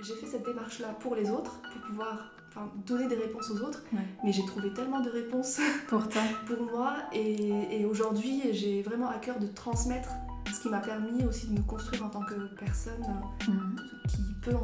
[0.00, 2.30] j'ai fait cette démarche-là pour les autres, pour pouvoir
[2.86, 3.82] donner des réponses aux autres.
[4.24, 6.96] Mais j'ai trouvé tellement de réponses pour toi, pour moi.
[7.12, 10.10] Et, aujourd'hui, j'ai vraiment à cœur de transmettre
[10.52, 13.04] ce qui m'a permis aussi de me construire en tant que personne
[13.48, 13.76] euh, mhm.
[14.08, 14.56] qui, peut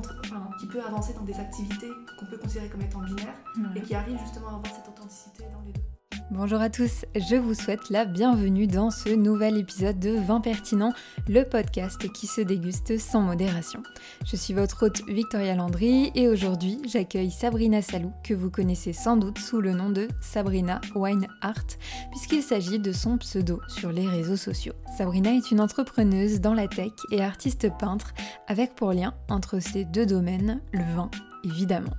[0.60, 3.34] qui peut avancer dans des activités qu'on peut considérer comme étant binaires
[3.76, 5.93] et qui arrive justement à avoir cette authenticité dans les deux.
[6.30, 10.94] Bonjour à tous, je vous souhaite la bienvenue dans ce nouvel épisode de Vin Pertinent,
[11.28, 13.82] le podcast qui se déguste sans modération.
[14.24, 19.18] Je suis votre hôte Victoria Landry et aujourd'hui j'accueille Sabrina Salou que vous connaissez sans
[19.18, 21.76] doute sous le nom de Sabrina Wine Art
[22.10, 24.74] puisqu'il s'agit de son pseudo sur les réseaux sociaux.
[24.96, 28.14] Sabrina est une entrepreneuse dans la tech et artiste peintre
[28.48, 31.10] avec pour lien entre ces deux domaines le vin
[31.44, 31.92] évidemment.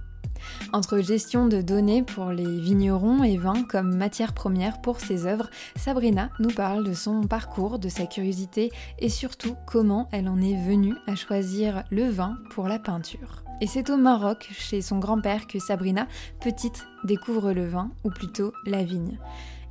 [0.73, 5.49] Entre gestion de données pour les vignerons et vin comme matière première pour ses œuvres,
[5.75, 10.61] Sabrina nous parle de son parcours, de sa curiosité et surtout comment elle en est
[10.67, 13.43] venue à choisir le vin pour la peinture.
[13.61, 16.07] Et c'est au Maroc, chez son grand-père, que Sabrina,
[16.41, 19.17] petite, découvre le vin, ou plutôt la vigne.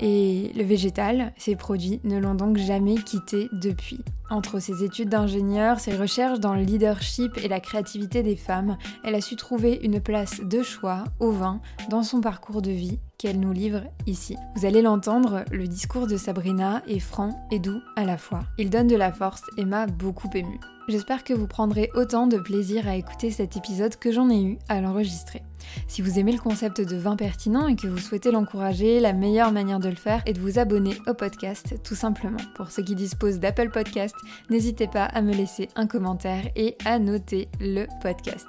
[0.07, 4.01] Et le végétal, ses produits, ne l'ont donc jamais quitté depuis.
[4.29, 9.15] Entre ses études d'ingénieur, ses recherches dans le leadership et la créativité des femmes, elle
[9.15, 13.41] a su trouver une place de choix au vin dans son parcours de vie qu'elle
[13.41, 14.37] nous livre ici.
[14.57, 18.43] Vous allez l'entendre, le discours de Sabrina est franc et doux à la fois.
[18.59, 20.61] Il donne de la force et m'a beaucoup ému.
[20.87, 24.59] J'espère que vous prendrez autant de plaisir à écouter cet épisode que j'en ai eu
[24.69, 25.43] à l'enregistrer.
[25.89, 29.53] Si vous aimez le concept de vin pertinent et que vous souhaitez l'encourager, la meilleure
[29.53, 32.39] manière de le faire est de vous abonner au podcast, tout simplement.
[32.55, 34.15] Pour ceux qui disposent d'Apple Podcast,
[34.51, 38.47] n'hésitez pas à me laisser un commentaire et à noter le podcast.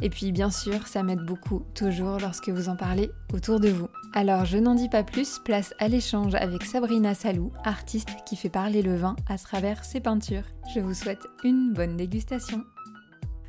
[0.00, 3.88] Et puis bien sûr, ça m'aide beaucoup toujours lorsque vous en parlez autour de vous.
[4.14, 8.50] Alors je n'en dis pas plus, place à l'échange avec Sabrina Salou, artiste qui fait
[8.50, 10.44] parler le vin à travers ses peintures.
[10.74, 12.62] Je vous souhaite une bonne dégustation.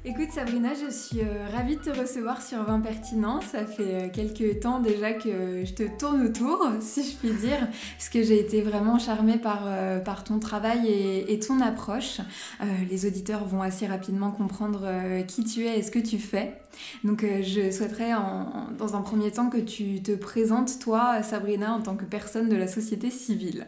[0.05, 3.39] Écoute Sabrina, je suis euh, ravie de te recevoir sur Vin Pertinent.
[3.39, 7.69] Ça fait euh, quelques temps déjà que je te tourne autour, si je puis dire,
[7.97, 12.19] parce que j'ai été vraiment charmée par, euh, par ton travail et, ton approche.
[12.89, 14.87] les auditeurs vont assez rapidement comprendre
[15.27, 16.53] qui tu es et ce que tu fais.
[17.03, 18.11] Donc je souhaiterais
[18.77, 22.55] dans un premier temps que tu te présentes, toi, Sabrina, en tant que personne de
[22.55, 23.67] la société civile.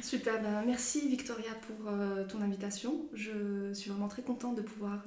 [0.00, 1.92] Super, ben, merci Victoria pour
[2.28, 2.94] ton invitation.
[3.14, 5.02] Je suis vraiment très contente de pouvoir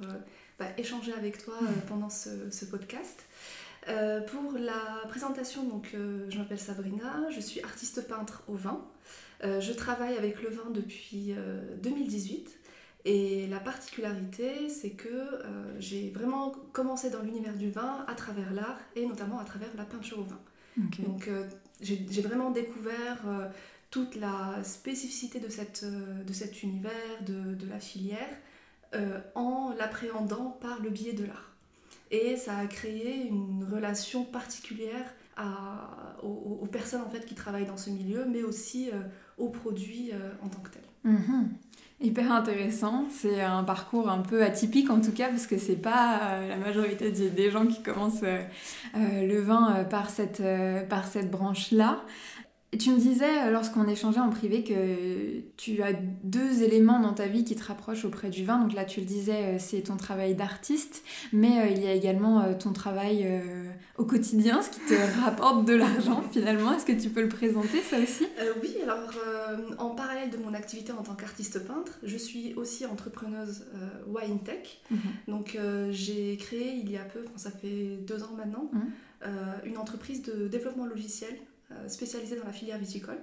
[0.58, 3.24] bah, échanger avec toi euh, pendant ce, podcast.
[3.88, 8.80] Euh, pour la présentation, donc, euh, je m'appelle Sabrina, je suis artiste peintre au vin.
[9.42, 11.34] je travaille avec le vin depuis
[11.82, 12.58] 2018
[13.04, 15.42] et la particularité, c'est que
[15.80, 19.84] j'ai vraiment commencé dans l'univers du vin à travers l'art et notamment à travers la
[19.84, 20.40] peinture au vin.
[21.00, 21.28] Donc
[21.80, 23.18] j'ai vraiment découvert
[23.90, 28.30] toute la spécificité de, cette, de cet univers, de, de la filière,
[28.94, 31.50] euh, en l'appréhendant par le biais de l'art.
[32.10, 35.14] Et ça a créé une relation particulière
[36.22, 39.00] aux, personnes en fait qui travaillent dans ce milieu, mais aussi euh,
[39.38, 40.82] aux produits euh, en tant que tels.
[41.10, 41.48] Mhm.
[42.02, 46.40] Hyper intéressant, c'est un parcours un peu atypique en tout cas parce que c'est pas
[46.48, 48.24] la majorité des gens qui commencent
[48.94, 52.02] le vin par cette branche-là.
[52.78, 55.92] Tu me disais, euh, lorsqu'on échangeait en privé, que tu as
[56.24, 58.58] deux éléments dans ta vie qui te rapprochent auprès du vin.
[58.60, 61.02] Donc là, tu le disais, euh, c'est ton travail d'artiste,
[61.34, 63.28] mais euh, il y a également ton travail
[63.98, 66.72] au quotidien, ce qui te rapporte de l'argent finalement.
[66.72, 68.26] Est-ce que tu peux le présenter, ça aussi?
[68.62, 69.10] Oui, alors
[69.78, 73.66] en parallèle de mon activité en tant qu'artiste peintre, je suis aussi entrepreneuse
[74.06, 74.80] wine tech.
[74.90, 74.98] Mhm.
[75.28, 75.58] Donc
[75.90, 79.30] j'ai créé il y a peu, ça fait deux ans maintenant, mhm.
[79.66, 81.51] une entreprise de développement logiciel euh,
[81.88, 83.18] spécialisée dans la filière viticole.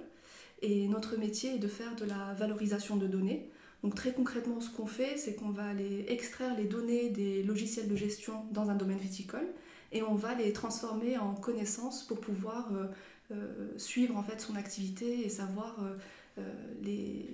[0.62, 3.48] Et notre métier est de faire de la valorisation de données.
[3.82, 7.88] Donc très concrètement, ce qu'on fait, c'est qu'on va aller extraire les données des logiciels
[7.88, 9.46] de gestion dans un domaine viticole
[9.92, 12.86] et on va les transformer en connaissances pour pouvoir euh,
[13.32, 15.76] euh, suivre en fait son activité et savoir
[16.82, 17.26] les,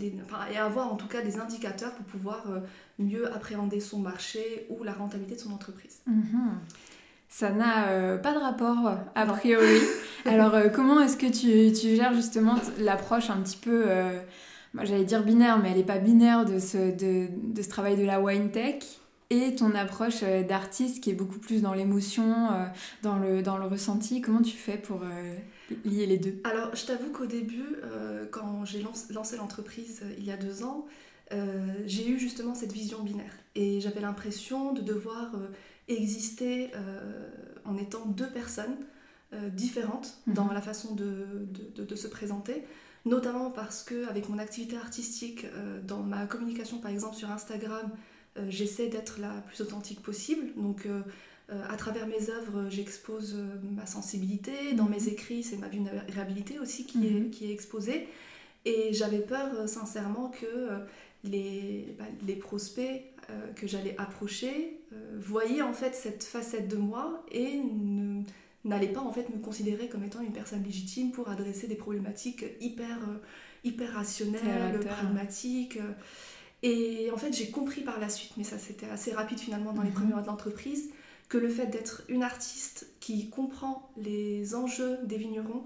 [0.00, 2.46] et avoir en tout cas des indicateurs pour pouvoir
[2.98, 6.00] mieux appréhender son marché ou la rentabilité de son entreprise.
[6.08, 6.50] Mm-hmm
[7.28, 9.78] ça n'a euh, pas de rapport a priori.
[10.24, 14.18] Alors euh, comment est-ce que tu, tu, gères justement l'approche un petit peu, euh,
[14.82, 18.04] j'allais dire binaire, mais elle n'est pas binaire de ce, de, de, ce travail de
[18.04, 18.82] la wine tech
[19.30, 22.48] et ton approche d'artiste qui est beaucoup plus dans l'émotion,
[23.02, 24.22] dans, le, dans le ressenti.
[24.22, 25.02] Comment tu fais pour
[25.84, 26.40] lier les deux?
[26.44, 27.76] Alors je t'avoue qu'au début,
[28.30, 30.86] quand j'ai lancé l'entreprise il y a deux ans,
[31.86, 35.32] j'ai eu justement cette vision binaire et j'avais l'impression de devoir
[35.88, 37.28] exister euh,
[37.64, 38.76] en étant deux personnes
[39.32, 40.34] euh, différentes mhm.
[40.34, 41.26] dans la façon de,
[41.76, 42.64] de, se présenter,
[43.04, 47.90] notamment parce que avec mon activité artistique, euh, dans ma communication par exemple sur Instagram,
[48.48, 50.52] j'essaie d'être la plus authentique possible.
[50.56, 50.86] Donc
[51.48, 53.36] à travers mes œuvres, j'expose
[53.74, 54.74] ma sensibilité.
[54.74, 54.90] Dans mhm.
[54.92, 57.30] mes écrits, c'est ma vulnérabilité aussi qui, est, mhm.
[57.30, 58.06] qui est exposée.
[58.64, 60.46] Et j'avais peur sincèrement que
[61.24, 63.02] les, bah, les prospects
[63.56, 64.80] que j'allais approcher
[65.18, 68.22] voyaient en fait cette facette de moi et ne
[68.64, 72.44] n'allait pas en fait me considérer comme étant une personne légitime pour adresser des problématiques
[72.60, 73.18] hyper, euh,
[73.64, 75.78] hyper rationnelles, pragmatiques.
[76.62, 79.82] Et en fait, j'ai compris par la suite, mais ça c'était assez rapide finalement dans
[79.82, 79.94] les mhm.
[79.94, 80.90] premiers mois de l'entreprise,
[81.28, 85.64] que le fait d'être une artiste qui comprend les enjeux des vignerons,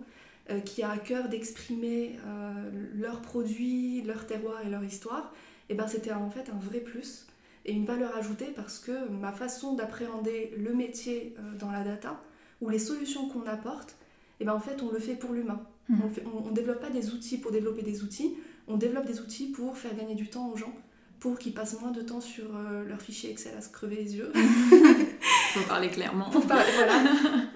[0.51, 5.33] euh, qui a à cœur d'exprimer euh, leurs produits, leur terroir et leur histoire,
[5.69, 7.27] et eh ben c'était en fait un vrai plus
[7.65, 12.21] et une valeur ajoutée parce que ma façon d'appréhender le métier dans la data,
[12.61, 15.63] ou les solutions qu'on apporte, et eh ben en fait, on le fait pour l'humain.
[15.89, 16.01] Hmm.
[16.35, 18.35] On ne développe pas des outils pour développer des outils,
[18.67, 20.75] on développe des outils pour faire gagner du temps aux gens,
[21.21, 24.17] pour qu'ils passent moins de temps sur euh, leur fichier Excel à se crever les
[24.17, 24.33] yeux.
[25.53, 26.31] pour parler clairement.
[26.31, 27.03] Pour parler, voilà.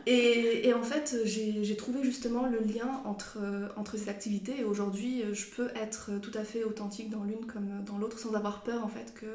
[0.07, 4.65] Et, et en fait, j'ai trouvé justement le lien entre, euh, entre ces activités et
[4.65, 8.63] aujourd'hui, je peux être tout à fait authentique dans l'une comme dans l'autre sans avoir
[8.63, 9.27] peur en fait que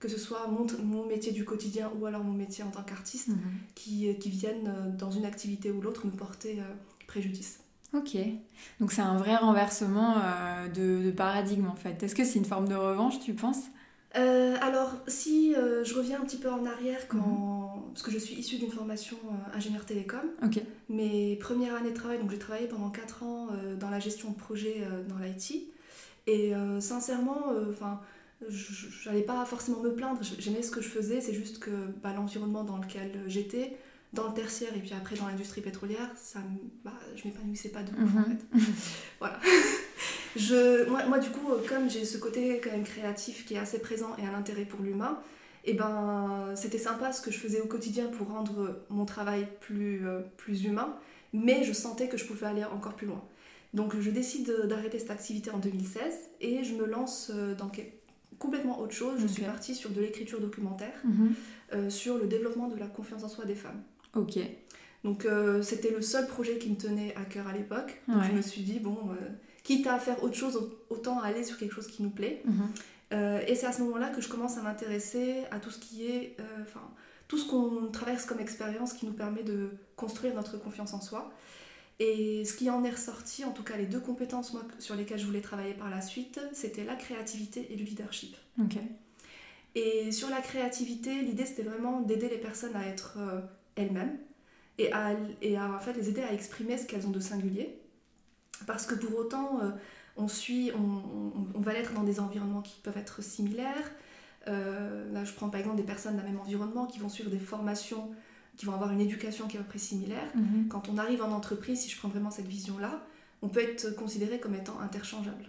[0.00, 3.28] que ce soit mon, mon, métier du quotidien ou alors mon métier en tant qu'artiste,
[3.28, 3.38] mhm.
[3.74, 6.74] qui, qui, viennent euh, dans une activité ou l'autre nous porter euh,
[7.06, 7.60] préjudice.
[7.94, 8.18] Ok,
[8.80, 12.02] donc c'est un vrai renversement euh, de, paradigme en fait.
[12.02, 13.62] Est-ce que c'est une forme de revanche, tu penses?
[14.14, 17.18] Alors, si je reviens un petit peu en arrière, quand...
[17.18, 17.67] Mhm.
[17.88, 19.16] Parce que je suis issue d'une formation
[19.54, 20.20] ingénieur télécom,
[20.88, 23.48] mes premières années de travail, donc j'ai travaillé pendant 4 ans
[23.78, 25.68] dans la gestion de projet dans l'IT,
[26.26, 28.00] et sincèrement, enfin
[28.48, 31.70] je n'allais pas forcément me plaindre, j'aimais ce que je faisais, c'est juste que
[32.02, 33.76] bah, l'environnement dans lequel j'étais,
[34.12, 36.40] dans le tertiaire et puis après dans l'industrie pétrolière, ça,
[36.84, 38.38] bah, je m'épanouissais pas de ouf en mhm.
[38.38, 38.58] fait.
[39.18, 39.38] voilà.
[40.36, 43.80] je, moi, moi, du coup, comme j'ai ce côté quand même créatif qui est assez
[43.80, 45.18] présent et un intérêt pour l'humain,
[45.68, 49.46] et eh ben c'était sympa ce que je faisais au quotidien pour rendre mon travail
[49.60, 50.96] plus, euh, plus humain,
[51.34, 53.22] mais je sentais que je pouvais aller encore plus loin.
[53.74, 56.00] Donc je décide d'arrêter cette activité en 2016
[56.40, 57.70] et je me lance euh, dans,
[58.38, 59.18] complètement autre chose.
[59.20, 61.34] Je suis partie sur de l'écriture documentaire, mhm.
[61.74, 63.82] euh, sur le développement de la confiance en soi des femmes.
[64.14, 64.38] Ok.
[65.04, 68.00] Donc euh, c'était le seul projet qui me tenait à cœur à l'époque.
[68.08, 69.28] Donc je me suis dit, bon, euh,
[69.62, 72.42] quitte à faire autre chose, autant aller sur quelque chose qui nous plaît.
[73.12, 73.40] Mhm.
[73.46, 76.36] et c'est à ce moment-là que je commence à m'intéresser à tout ce qui est,
[76.62, 76.82] enfin,
[77.26, 81.32] tout ce qu'on traverse comme expérience qui nous permet de construire notre confiance en soi.
[82.00, 85.18] Et ce qui en est ressorti, en tout cas les deux compétences moi, sur lesquelles
[85.18, 88.36] je voulais travailler par la suite, c'était la créativité et le leadership.
[89.74, 93.40] Et sur la créativité, l'idée c'était vraiment d'aider les personnes à être euh,
[93.76, 94.16] elles-mêmes
[94.78, 95.12] et à,
[95.42, 97.78] et à en fait, les aider à exprimer ce qu'elles ont de singulier.
[98.66, 99.70] Parce que pour autant, euh,
[100.18, 103.90] on, suit, on, on, va être dans des environnements qui peuvent être similaires.
[104.48, 107.38] Euh, là, je prends par exemple des personnes d'un même environnement qui vont suivre des
[107.38, 108.10] formations
[108.56, 110.30] qui vont avoir une éducation qui est à peu près similaire.
[110.34, 110.66] Mhm.
[110.68, 113.04] Quand on arrive en entreprise, si je prends vraiment cette vision-là,
[113.40, 115.48] on peut être considéré comme étant interchangeable.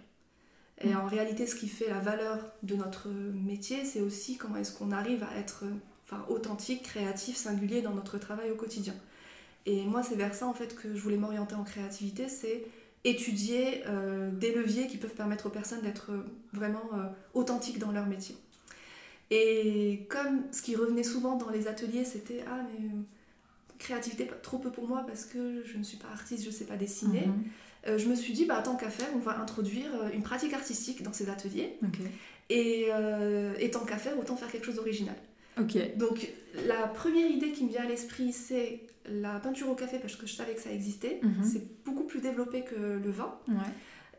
[0.80, 1.00] Et mhm.
[1.00, 4.92] en réalité, ce qui fait la valeur de notre métier, c'est aussi comment est-ce qu'on
[4.92, 5.64] arrive à être
[6.04, 8.94] enfin, authentique, créatif, singulier dans notre travail au quotidien.
[9.66, 12.64] Et moi, c'est vers ça en fait que je voulais m'orienter en créativité, c'est
[13.04, 16.10] étudier euh, des leviers qui peuvent permettre aux personnes d'être
[16.52, 18.36] vraiment euh, authentiques dans leur métier.
[19.30, 23.00] Et comme ce qui revenait souvent dans les ateliers, c'était Ah, mais euh,
[23.78, 26.64] créativité, trop peu pour moi parce que je ne suis pas artiste, je ne sais
[26.64, 27.26] pas dessiner.
[27.26, 27.44] Mhm.
[27.86, 30.52] Euh, je me suis dit, bah, tant qu'à faire, on va introduire euh, une pratique
[30.52, 31.78] artistique dans ces ateliers.
[32.50, 32.88] Et,
[33.60, 35.14] et, tant qu'à faire, autant faire quelque chose d'original.
[35.96, 36.28] Donc,
[36.66, 40.26] la première idée qui me vient à l'esprit, c'est la peinture au café parce que
[40.26, 41.20] je savais que ça existait.
[41.22, 41.44] Mhm.
[41.44, 43.34] C'est beaucoup plus développé que le vin.
[43.48, 43.54] Ouais.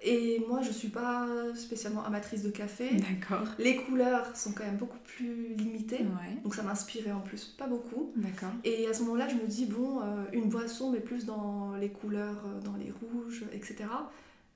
[0.03, 2.89] Et moi, je suis pas spécialement amatrice de café.
[2.95, 3.47] D'accord.
[3.59, 6.05] Les couleurs sont quand même beaucoup plus limitées.
[6.43, 8.11] Donc ça m'inspirait en plus pas beaucoup.
[8.15, 8.49] D'accord.
[8.63, 11.89] Et à ce moment-là, je me dis, bon, euh, une boisson, mais plus dans les
[11.89, 13.85] couleurs, euh, dans les rouges, etc.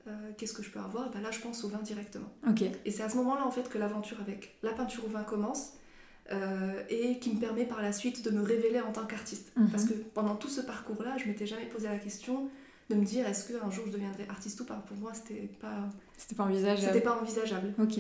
[0.08, 1.12] Euh, qu'est-ce que je peux avoir?
[1.12, 2.32] Ben Là, je pense au vin directement.
[2.50, 2.64] Ok.
[2.84, 5.74] Et c'est à ce moment-là, en fait, que l'aventure avec la peinture au vin commence.
[6.90, 9.52] Et qui me permet par la suite de me révéler en tant qu'artiste.
[9.56, 9.70] Mhm.
[9.70, 12.50] Parce que pendant tout ce parcours-là, je m'étais jamais posé la question
[12.90, 14.84] de me dire est-ce qu'un jour je deviendrai artiste ou pas?
[14.88, 15.90] Pour moi, c'était pas.
[16.18, 16.88] C'était pas envisageable.
[16.88, 17.74] C'était pas envisageable.
[17.82, 18.00] Ok.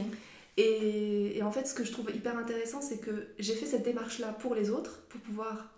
[0.57, 3.83] Et, et, en fait, ce que je trouve hyper intéressant, c'est que j'ai fait cette
[3.83, 5.75] démarche-là pour les autres, pour pouvoir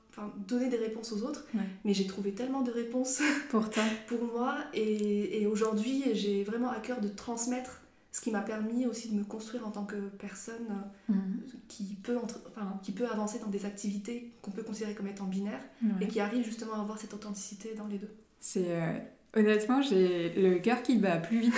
[0.48, 1.46] donner des réponses aux autres.
[1.86, 4.58] Mais j'ai trouvé tellement de réponses pour toi, pour moi.
[4.74, 7.82] Et, et aujourd'hui, j'ai vraiment à cœur de transmettre
[8.18, 10.66] ce qui m'a permis aussi de me construire en tant que personne
[11.08, 11.40] mhm.
[11.68, 15.62] qui, peut enfin, qui peut avancer dans des activités qu'on peut considérer comme étant binaires
[16.02, 18.10] et qui arrive justement à avoir cette authenticité dans les deux.
[18.40, 18.98] C'est euh,
[19.36, 21.54] honnêtement, j'ai le cœur qui bat plus vite.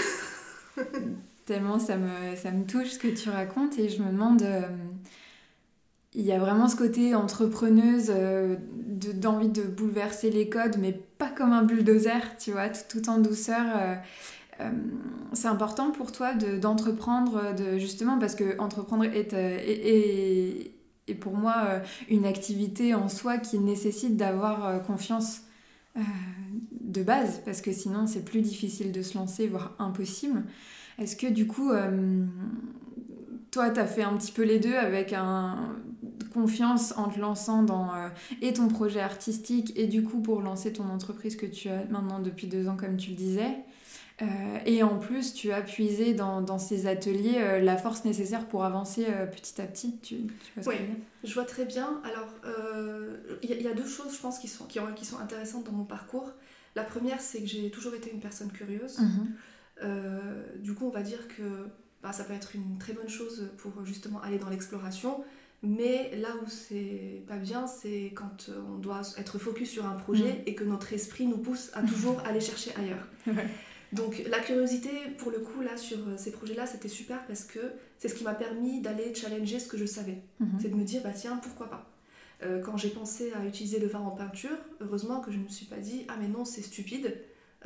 [1.45, 4.67] Tellement ça me, ça me touche ce que tu racontes et je me demande, euh,
[6.13, 8.57] il y a vraiment ce côté entrepreneuse euh,
[9.13, 13.65] d'envie de, bouleverser les codes, mais pas comme un bulldozer, tu vois, tout, en douceur.
[14.59, 14.71] Euh, euh,
[15.33, 20.71] c'est important pour toi d'entreprendre, de, justement, parce que entreprendre est, est,
[21.07, 25.41] est, pour moi une activité en soi qui nécessite d'avoir confiance
[26.71, 30.43] de base, parce que sinon c'est plus difficile de se lancer, voire impossible.
[30.97, 31.71] Est-ce que du coup,
[33.51, 35.75] toi, tu as fait un petit peu les deux avec un
[36.33, 38.09] confiance en te lançant dans euh,
[38.41, 42.19] et ton projet artistique et du coup pour lancer ton entreprise que tu as maintenant
[42.19, 43.57] depuis deux ans comme tu le disais?
[44.21, 44.25] Euh,
[44.65, 48.65] et en plus, tu as puisé dans, dans ces ateliers euh, la force nécessaire pour
[48.65, 49.97] avancer petit à petit.
[50.01, 50.15] Tu,
[50.65, 50.75] oui,
[51.23, 52.01] je vois très bien.
[52.03, 52.27] Alors,
[53.41, 55.71] il y, a deux choses, je pense, qui sont, qui, ont, qui sont intéressantes dans
[55.71, 56.31] mon parcours.
[56.75, 58.99] La première, c'est que j'ai toujours été une personne curieuse.
[58.99, 59.35] Mhm.
[60.57, 61.67] du coup, on va dire que
[62.03, 65.23] bah, ça peut être une très bonne chose pour justement aller dans l'exploration.
[65.61, 70.33] Mais là où c'est pas bien, c'est quand on doit être focus sur un projet
[70.33, 70.43] mm.
[70.45, 73.07] et que notre esprit nous pousse à toujours aller chercher ailleurs.
[73.91, 77.60] Donc la curiosité, pour le coup, là, sur ces projets-là, c'était super parce que
[77.98, 80.22] c'est ce qui m'a permis d'aller challenger ce que je savais.
[80.41, 80.46] Mm-hmm.
[80.62, 81.89] C'est de me dire, bah tiens, pourquoi pas?
[82.43, 85.50] Euh, Quand j'ai pensé à utiliser le vin en peinture, heureusement que je ne me
[85.50, 87.17] suis pas dit, ah mais non, c'est stupide.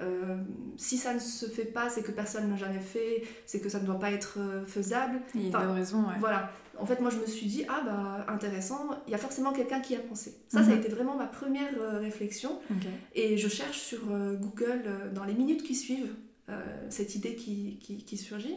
[0.01, 0.38] Euh,
[0.75, 3.69] si ça ne se fait pas, c'est que personne ne l'a jamais fait, c'est que
[3.69, 5.21] ça ne doit pas être euh, faisable.
[5.35, 6.15] Il a raison, ouais.
[6.19, 6.51] Voilà.
[6.79, 9.79] En fait, moi, je me suis dit, ah bah intéressant, il y a forcément quelqu'un
[9.79, 10.35] qui a pensé.
[10.47, 10.79] Ça, ça a mhm.
[10.79, 12.59] été vraiment ma première euh, réflexion.
[13.13, 14.81] Et je cherche sur Google,
[15.13, 16.15] dans les minutes qui suivent,
[16.89, 18.55] cette idée qui, qui, surgit.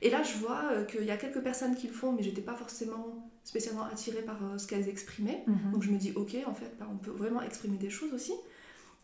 [0.00, 2.54] Et là, je vois qu'il y a quelques personnes qui le font, mais j'étais pas
[2.54, 5.44] forcément spécialement attirée par ce qu'elles exprimaient.
[5.46, 5.72] Mhm.
[5.72, 8.32] Donc je me dis, ok, en fait, bah, on peut vraiment exprimer des choses aussi.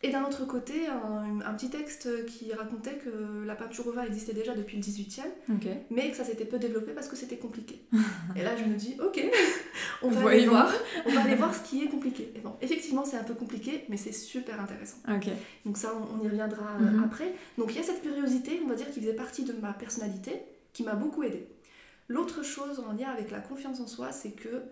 [0.03, 4.35] Et d'un autre côté, un, petit texte qui racontait que la peinture au vin existait
[4.35, 5.23] déjà depuis le 18e,
[5.91, 7.81] mais que ça s'était peu développé parce que c'était compliqué.
[8.37, 9.25] et là, je me dis, ok,
[10.03, 10.71] on va aller voir,
[11.07, 12.31] on va aller voir ce qui est compliqué.
[12.37, 14.99] Et bon, effectivement, c'est un peu compliqué, mais c'est super intéressant.
[15.65, 17.05] Donc ça, on, y reviendra euh, mhm.
[17.05, 17.33] après.
[17.57, 20.43] Donc il y a cette curiosité, on va dire, qui faisait partie de ma personnalité,
[20.75, 21.47] qui m'a beaucoup aidée.
[22.09, 24.63] L'autre chose en lien avec la confiance en soi, c'est que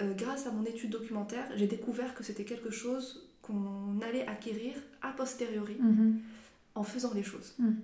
[0.00, 4.74] euh, grâce à mon étude documentaire, j'ai découvert que c'était quelque chose qu'on allait acquérir
[5.02, 6.20] a posteriori mhm.
[6.74, 7.54] en faisant les choses.
[7.58, 7.76] Mhm.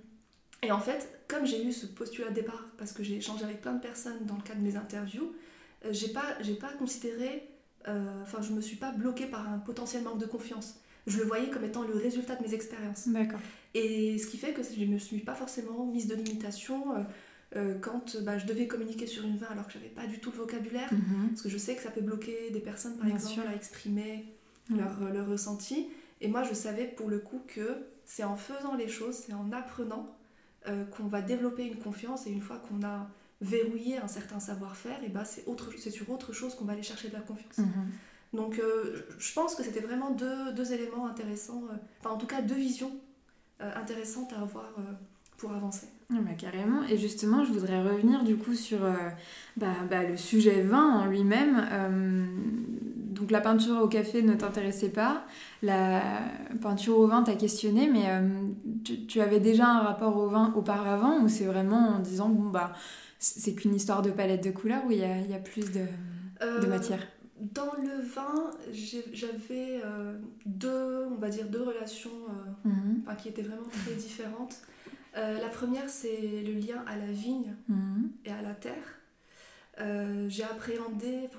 [0.63, 3.61] Et en fait, comme j'ai eu ce postulat de départ, parce que j'ai échangé avec
[3.61, 5.33] plein de personnes dans le cadre de mes interviews,
[5.85, 7.47] euh, j'ai pas, j'ai pas considéré,
[7.87, 10.75] euh, enfin, je me suis pas bloquée par un potentiel manque de confiance.
[11.07, 13.07] Je le voyais comme étant le résultat de mes expériences.
[13.07, 13.39] D'accord.
[13.73, 17.05] Et ce qui fait que je ne me suis pas forcément mise de limitation.
[17.57, 20.31] Euh, quand bah, je devais communiquer sur une vin alors que j'avais pas du tout
[20.31, 21.29] le vocabulaire, mhm.
[21.31, 24.25] parce que je sais que ça peut bloquer des personnes par exemple à exprimer
[24.69, 25.87] leur, leur, ressenti.
[26.21, 29.51] Et moi, je savais pour le coup que c'est en faisant les choses, c'est en
[29.51, 30.15] apprenant
[30.67, 32.27] euh, qu'on va développer une confiance.
[32.27, 33.09] Et une fois qu'on a
[33.41, 36.83] verrouillé un certain savoir-faire, et bah, c'est, autre, c'est sur autre chose qu'on va aller
[36.83, 37.57] chercher de la confiance.
[37.57, 37.89] Mhm.
[38.33, 42.27] Donc, euh, je pense que c'était vraiment deux, deux éléments intéressants, euh, enfin, en tout
[42.27, 42.91] cas, deux visions
[43.59, 44.73] intéressantes à avoir
[45.37, 45.85] pour avancer.
[46.09, 46.81] Ah bah, carrément.
[46.83, 48.79] Et justement, je voudrais revenir du coup sur
[49.55, 52.60] bah, bah, le sujet vin en lui-même
[53.21, 55.23] donc la peinture au café ne t'intéressait pas,
[55.61, 56.01] la
[56.59, 58.47] peinture au vin t'a questionné, mais euh,
[59.07, 62.73] tu, avais déjà un rapport au vin auparavant ou c'est vraiment en disant bon bah
[63.19, 65.81] c'est qu'une histoire de palette de couleurs où il y a, plus de,
[66.41, 67.07] euh, matière?
[67.39, 68.49] Dans le vin,
[69.13, 72.09] j'avais euh, deux, on va dire deux relations
[72.65, 73.03] mhm.
[73.19, 74.55] qui étaient vraiment très différentes.
[75.13, 78.09] la première, c'est le lien à la vigne mhm.
[78.25, 79.00] et à la terre.
[79.79, 81.29] Euh, j'ai appréhendé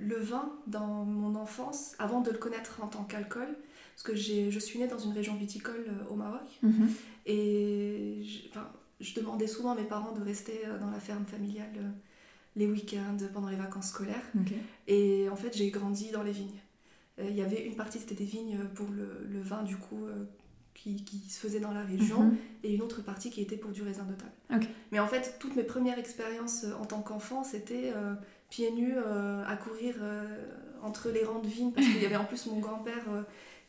[0.00, 3.48] le vin dans mon enfance avant de le connaître en tant qu'alcool.
[3.94, 6.48] Parce que je suis née dans une région viticole euh, au Maroc.
[6.62, 6.88] Mhm.
[7.26, 8.22] Et
[9.00, 11.94] je demandais souvent à mes parents de rester euh, dans la ferme familiale
[12.56, 14.32] les week-ends, pendant les vacances scolaires.
[14.86, 16.60] Et en fait, j'ai grandi dans les vignes.
[17.18, 20.06] Il y avait une partie, c'était des vignes pour le, le, vin, du coup,
[20.84, 22.36] qui, qui, se faisait dans la région mhm.
[22.62, 24.66] et une autre partie qui était pour du raisin de table.
[24.92, 28.14] Mais en fait, toutes mes premières expériences euh, en tant qu'enfant, c'était euh,
[28.50, 29.94] pieds nus euh, à courir
[30.82, 33.04] entre les rangs de vignes parce qu'il y avait en plus mon grand-père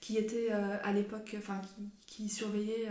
[0.02, 1.60] qui était à l'époque, enfin
[2.06, 2.90] qui, qui, surveillait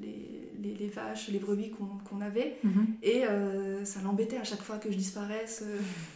[0.00, 1.72] les, les, les, vaches, les brebis
[2.08, 2.58] qu'on avait.
[2.62, 2.86] Mhm.
[3.02, 3.24] Et
[3.84, 5.64] ça l'embêtait à chaque fois que je disparaisse.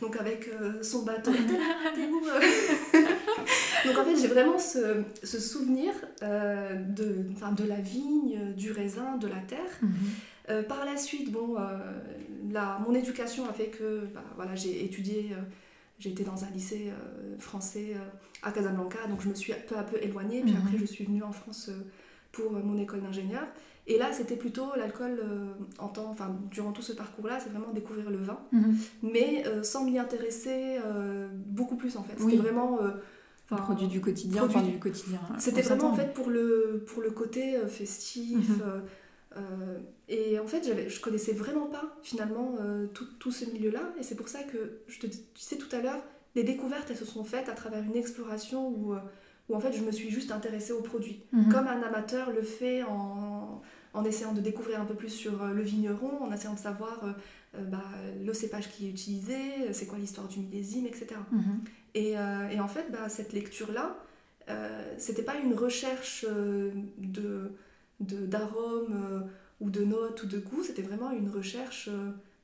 [0.01, 0.49] donc avec
[0.83, 2.23] son où
[3.87, 7.25] Donc en fait, j'ai vraiment ce, ce souvenir euh, de,
[7.63, 9.59] de la vigne, du raisin, de la terre.
[9.83, 9.93] Mhm.
[10.49, 11.61] Euh, par la suite, bon, euh,
[12.51, 15.31] la, mon éducation a fait que bah, voilà, j'ai étudié,
[15.99, 16.93] j'ai été dans un lycée
[17.39, 17.95] français
[18.43, 20.43] à Casablanca, donc je me suis peu à peu éloignée.
[20.43, 20.63] Puis mhm.
[20.65, 21.71] après, je suis venue en France
[22.33, 23.47] pour mon école d'ingénieur.
[23.87, 25.21] Et là, c'était plutôt l'alcool
[25.79, 28.77] en temps, enfin, durant tout ce parcours-là, c'est vraiment découvrir le vin, mhm.
[29.03, 30.79] mais sans m'y intéresser
[31.47, 32.15] beaucoup plus en fait.
[32.21, 32.33] Oui.
[32.33, 32.79] C'était vraiment.
[33.51, 35.21] Enfin, produit du quotidien, produit enfin du- quotidien.
[35.39, 38.49] C'était on vraiment en fait pour le, pour le côté euh, festif.
[38.49, 38.61] Mhm.
[38.63, 38.81] euh,
[39.37, 39.79] euh,
[40.09, 43.93] et en fait, je connaissais vraiment pas finalement euh, tout, tout ce milieu-là.
[43.99, 46.03] Et c'est pour ça que je te disais tout à l'heure,
[46.35, 48.95] les découvertes elles se sont faites à travers une exploration où,
[49.49, 51.23] où en fait je me suis juste intéressée aux produits.
[51.33, 51.49] Mhm.
[51.53, 53.63] Comme un amateur le fait en,
[53.95, 57.65] en essayant de découvrir un peu plus sur le vigneron, en essayant de savoir euh,
[57.65, 57.83] bah,
[58.25, 59.37] le cépage qui est utilisé,
[59.73, 61.07] c'est quoi l'histoire du millésime, etc.
[61.95, 63.97] Et, euh, et en fait, bah, cette lecture-là,
[64.49, 67.53] euh, c'était pas une recherche euh, de
[68.01, 69.21] de- d'arômes euh,
[69.61, 71.91] ou de notes ou de goûts, c'était vraiment une recherche,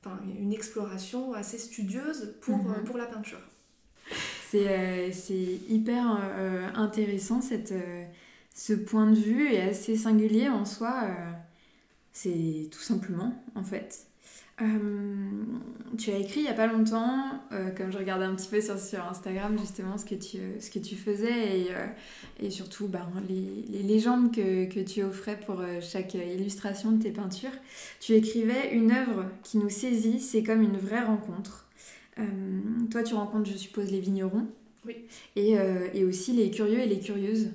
[0.05, 2.71] enfin une exploration assez studieuse pour, Mhm.
[2.73, 3.39] euh, pour la peinture.
[4.51, 6.05] C'est hyper
[6.75, 7.73] intéressant cette,
[8.55, 11.01] ce point de vue et assez singulier en soi.
[11.05, 11.31] euh,
[12.13, 14.05] c'est tout simplement en fait.
[14.61, 15.16] Euh,
[15.97, 18.61] tu as écrit il y a pas longtemps, euh, comme je regardais un petit peu
[18.61, 21.87] sur, sur Instagram justement ce que tu, ce que tu faisais et, euh,
[22.39, 27.03] et surtout ben, les, les légendes que, que tu offrais pour euh, chaque illustration de
[27.03, 27.51] tes peintures.
[27.99, 31.67] Tu écrivais une œuvre qui nous saisit, c'est comme une vraie rencontre.
[32.19, 32.23] Euh,
[32.89, 34.47] toi, tu rencontres, je suppose, les vignerons.
[34.85, 34.95] Oui.
[35.35, 35.55] Et,
[35.93, 37.49] et aussi les curieux et les curieuses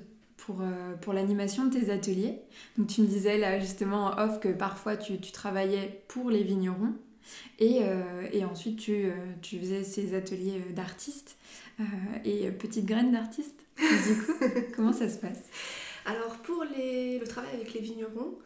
[0.45, 2.39] pour, euh, pour l'animation de tes ateliers.
[2.77, 6.43] Donc, tu me disais là, justement, en off, que parfois tu, tu travaillais pour les
[6.43, 6.93] vignerons.
[7.59, 9.11] Et, euh, et ensuite, tu, euh,
[9.41, 11.37] tu faisais ces ateliers euh, d'artistes
[11.79, 11.83] euh,
[12.25, 13.59] et petites graines d'artistes.
[13.77, 14.33] Du coup,
[14.75, 15.43] comment ça se passe?
[16.05, 18.37] Alors pour les- le travail avec les vignerons,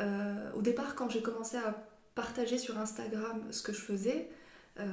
[0.00, 4.28] euh, au départ quand j'ai commencé à partager sur Instagram ce que je faisais,
[4.78, 4.84] euh,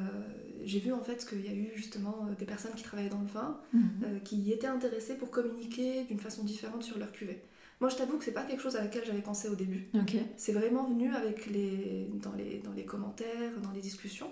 [0.64, 3.28] j'ai vu en fait qu'il y a eu justement des personnes qui travaillaient dans le
[3.28, 7.42] vin, euh, qui étaient intéressées pour communiquer d'une façon différente sur leur cuvée.
[7.82, 9.90] Moi je t'avoue que c'est pas quelque chose à laquelle j'avais pensé au début.
[10.38, 14.32] C'est vraiment venu avec les, dans, les, dans les commentaires, dans les discussions.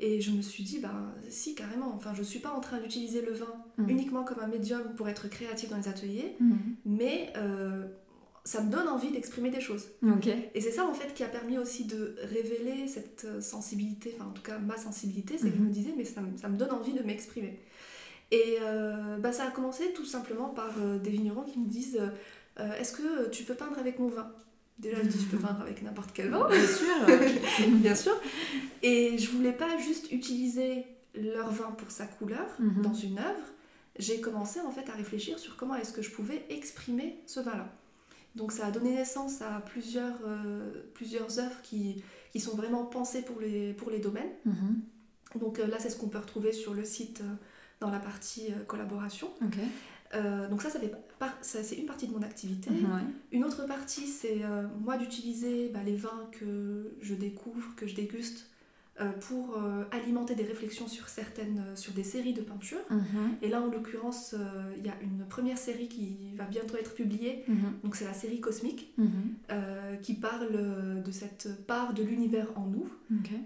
[0.00, 0.94] Et je me suis dit, bah
[1.28, 1.92] si, carrément.
[1.96, 3.88] Enfin, je suis pas en train d'utiliser le vin Mhm.
[3.90, 6.56] uniquement comme un médium pour être créatif dans les ateliers, Mhm.
[6.84, 7.84] mais euh,
[8.44, 9.88] ça me donne envie d'exprimer des choses.
[10.54, 14.30] Et c'est ça en fait qui a permis aussi de révéler cette euh, sensibilité, enfin
[14.30, 15.68] en tout cas ma sensibilité, c'est que je Mhm.
[15.68, 17.58] me disais, mais ça, me- ça me donne envie de m'exprimer.
[18.30, 21.98] Et euh, bah, ça a commencé tout simplement par euh, des vignerons qui me disent,
[22.60, 24.30] euh, est-ce que tu peux peindre avec mon vin?
[24.78, 26.46] Déjà, je dis, je peux peindre avec n'importe quel vin.
[26.48, 27.66] Bien sûr.
[27.78, 28.14] bien sûr.
[28.82, 32.82] Et je voulais pas juste utiliser leur vin pour sa couleur Mhm.
[32.82, 33.42] dans une œuvre.
[33.98, 37.68] J'ai commencé en fait à réfléchir sur comment est-ce que je pouvais exprimer ce vin-là.
[38.36, 43.22] Donc ça a donné naissance à plusieurs, euh, plusieurs œuvres qui, qui sont vraiment pensées
[43.22, 44.30] pour les, pour les domaines.
[44.44, 44.80] Mhm.
[45.40, 47.34] Donc euh, là, c'est ce qu'on peut retrouver sur le site euh,
[47.80, 49.28] dans la partie collaboration.
[49.42, 49.56] Ok.
[50.14, 52.70] Euh, donc ça, ça fait par- ça, c'est une partie de mon activité.
[52.70, 53.02] Ouais.
[53.32, 57.94] Une autre partie, c'est euh, moi d'utiliser bah, les vins que je découvre, que je
[57.94, 58.46] déguste,
[59.00, 59.56] euh, pour
[59.92, 62.80] alimenter des réflexions sur certaines, sur des séries de peintures.
[62.90, 63.36] Mhm.
[63.42, 64.34] Et là, en l'occurrence,
[64.76, 67.44] il y a une première série qui va bientôt être publiée.
[67.46, 67.74] Mhm.
[67.84, 69.36] Donc c'est la série Cosmique, Mhm.
[70.02, 72.88] qui parle de cette part de l'univers en nous.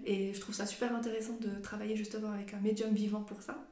[0.05, 3.63] Et je trouve ça super intéressant de travailler justement avec un médium vivant pour ça.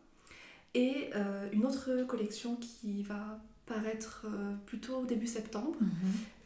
[0.73, 5.89] Et euh, une autre collection qui va paraître euh, plutôt au début septembre Mhm.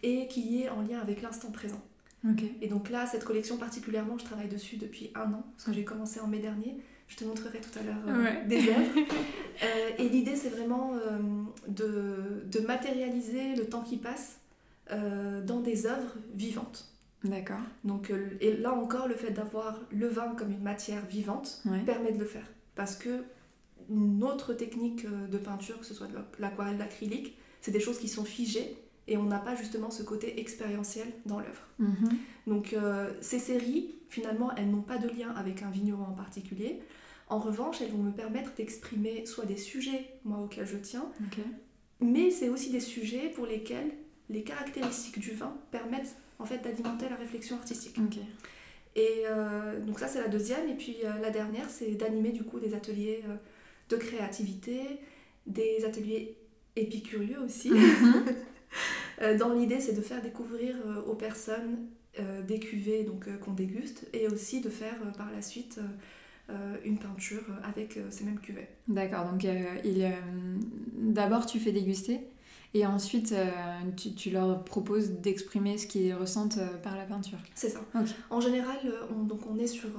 [0.04, 1.82] et qui est en lien avec l'instant présent.
[2.60, 5.84] Et donc là, cette collection particulièrement, je travaille dessus depuis un an, parce que j'ai
[5.84, 6.76] commencé en mai dernier.
[7.08, 8.46] Je te montrerai tout à l'heure euh, Ouais.
[8.48, 8.96] des œuvres.
[9.64, 10.92] Euh, et l'idée, c'est vraiment
[11.70, 14.40] de, de matérialiser le temps qui passe
[14.92, 16.92] dans des œuvres vivantes.
[17.24, 17.62] D'accord.
[17.86, 18.12] Donc,
[18.42, 21.80] et là encore, le fait d'avoir le vin comme une matière vivante Ouais.
[21.86, 22.46] permet de le faire.
[22.76, 23.24] Parce que
[23.90, 28.00] une autre technique euh, de peinture, que ce soit de l'aquarelle, l'acrylique, c'est des choses
[28.00, 31.62] qui sont figées et on n'a pas justement ce côté expérientiel dans l'œuvre.
[31.80, 32.10] Mhm.
[32.48, 36.80] Donc euh, ces séries, finalement, elles n'ont pas de lien avec un vigneron en particulier.
[37.28, 41.06] En revanche, elles vont me permettre d'exprimer soit des sujets, moi, auxquels je tiens,
[42.00, 43.92] mais c'est aussi des sujets pour lesquels
[44.30, 47.98] les caractéristiques du vin permettent en fait d'alimenter la réflexion artistique.
[48.96, 50.70] Et euh, donc ça c'est la deuxième.
[50.70, 53.24] Et puis euh, la dernière c'est d'animer du coup des ateliers
[53.90, 54.80] de créativité,
[55.46, 56.38] des ateliers
[56.76, 57.72] épicurieux aussi.
[57.72, 58.26] Mhm.
[59.22, 61.88] Euh, dans l'idée c'est de faire découvrir euh, aux personnes
[62.20, 65.80] euh, des cuvées donc qu'on déguste et aussi de faire par la suite
[66.84, 68.68] une peinture avec ces mêmes cuvées.
[68.88, 70.12] D'accord, donc euh, il, euh,
[70.94, 72.20] d'abord tu fais déguster
[72.74, 73.50] et ensuite euh,
[73.96, 77.40] tu, tu leur proposes d'exprimer ce qu'ils ressentent par la peinture.
[77.56, 77.80] C'est ça.
[78.30, 78.78] En général,
[79.16, 79.90] on, donc on est sur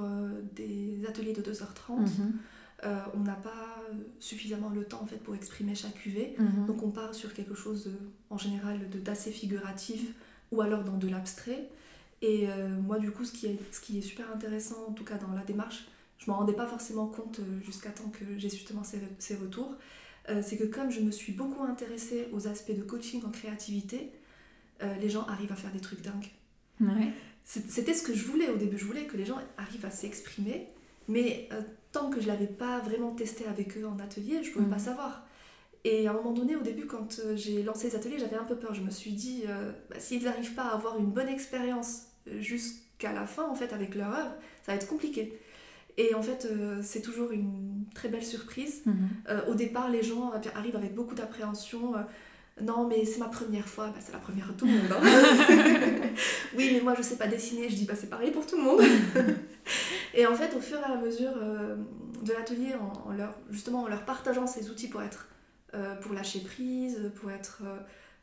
[0.54, 2.00] des ateliers de 2h30.
[2.00, 2.32] Mhm.
[2.84, 3.76] Euh, on n'a pas
[4.20, 6.34] suffisamment le temps en fait pour exprimer chaque cuvée.
[6.38, 6.66] Mhm.
[6.66, 7.92] Donc on part sur quelque chose de-
[8.30, 10.12] en général de- d'assez figuratif
[10.52, 11.68] ou alors dans de l'abstrait.
[12.22, 15.04] Et euh, moi du coup ce qui, est, ce qui est super intéressant en tout
[15.04, 15.86] cas dans la démarche
[16.18, 19.74] je m'en rendais pas forcément compte jusqu'à temps que j'ai justement ces, ces retours.
[20.42, 24.10] c'est que comme je me suis beaucoup intéressée aux aspects de coaching en créativité,
[25.00, 26.30] les gens arrivent à faire des trucs dingues.
[26.80, 27.12] Ouais.
[27.44, 28.78] C'était ce que je voulais au début.
[28.78, 30.68] Je voulais que les gens arrivent à s'exprimer,
[31.06, 31.60] mais euh,
[31.96, 34.82] tant que je l'avais pas vraiment testé avec eux en atelier, je pouvais pas mhm.
[34.82, 35.26] savoir.
[35.84, 38.44] Et à un moment donné, au début, quand euh, j'ai lancé les ateliers, j'avais un
[38.44, 38.74] peu peur.
[38.74, 43.12] Je me suis dit, euh, bah, s'ils n'arrivent pas à avoir une bonne expérience jusqu'à
[43.12, 45.38] la fin, en fait, avec leur œuvre, ça va être compliqué.
[45.96, 46.46] Et en fait,
[46.82, 48.82] c'est toujours une très belle surprise.
[48.84, 49.08] Mhm.
[49.48, 51.94] au départ, les gens arrivent avec beaucoup d'appréhension.
[52.60, 53.88] Non, mais c'est ma première fois.
[53.88, 54.92] Bah, c'est la première de tout le monde.
[54.92, 55.02] Hein.
[56.56, 57.68] oui, mais moi, je sais pas dessiner.
[57.68, 58.80] Je dis, bah, c'est pareil pour tout le monde.
[60.14, 61.76] et en fait, au fur et à mesure euh,
[62.22, 65.28] de l'atelier, en, leur, justement en leur partageant ces outils pour être,
[65.74, 67.62] euh, pour lâcher prise, pour être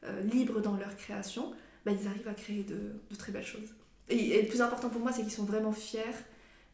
[0.04, 1.54] euh, libre dans leur création,
[1.86, 3.76] bah, ils arrivent à créer de, très belles choses.
[4.10, 6.02] Et, et, le plus important pour moi, c'est qu'ils sont vraiment fiers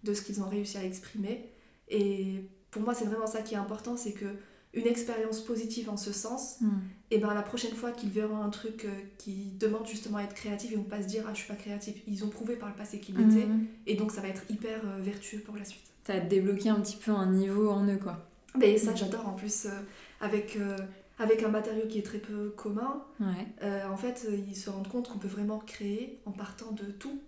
[0.04, 1.52] de ce qu'ils ont réussi à exprimer.
[1.90, 4.28] Et pour moi, c'est vraiment ça qui est important, c'est que
[4.74, 6.80] une expérience positive en ce sens, hmm.
[7.12, 10.36] Et ben la prochaine fois qu'ils verront un truc euh, qui demande justement à être
[10.36, 11.96] créatif, ils vont pas se dire ah je suis pas créatif.
[12.08, 13.66] Ils ont prouvé par le passé qu'ils l'étaient, hmm.
[13.88, 15.84] et donc ça va être hyper euh, vertueux pour la suite.
[16.06, 18.26] Ça va débloquer un petit peu un niveau en eux quoi.
[18.58, 19.70] Mais ça j'adore en plus euh,
[20.22, 20.58] avec
[21.18, 23.04] avec un matériau qui est très peu commun.
[23.62, 27.20] en fait ils se rendent compte qu'on peut vraiment créer en partant de tout,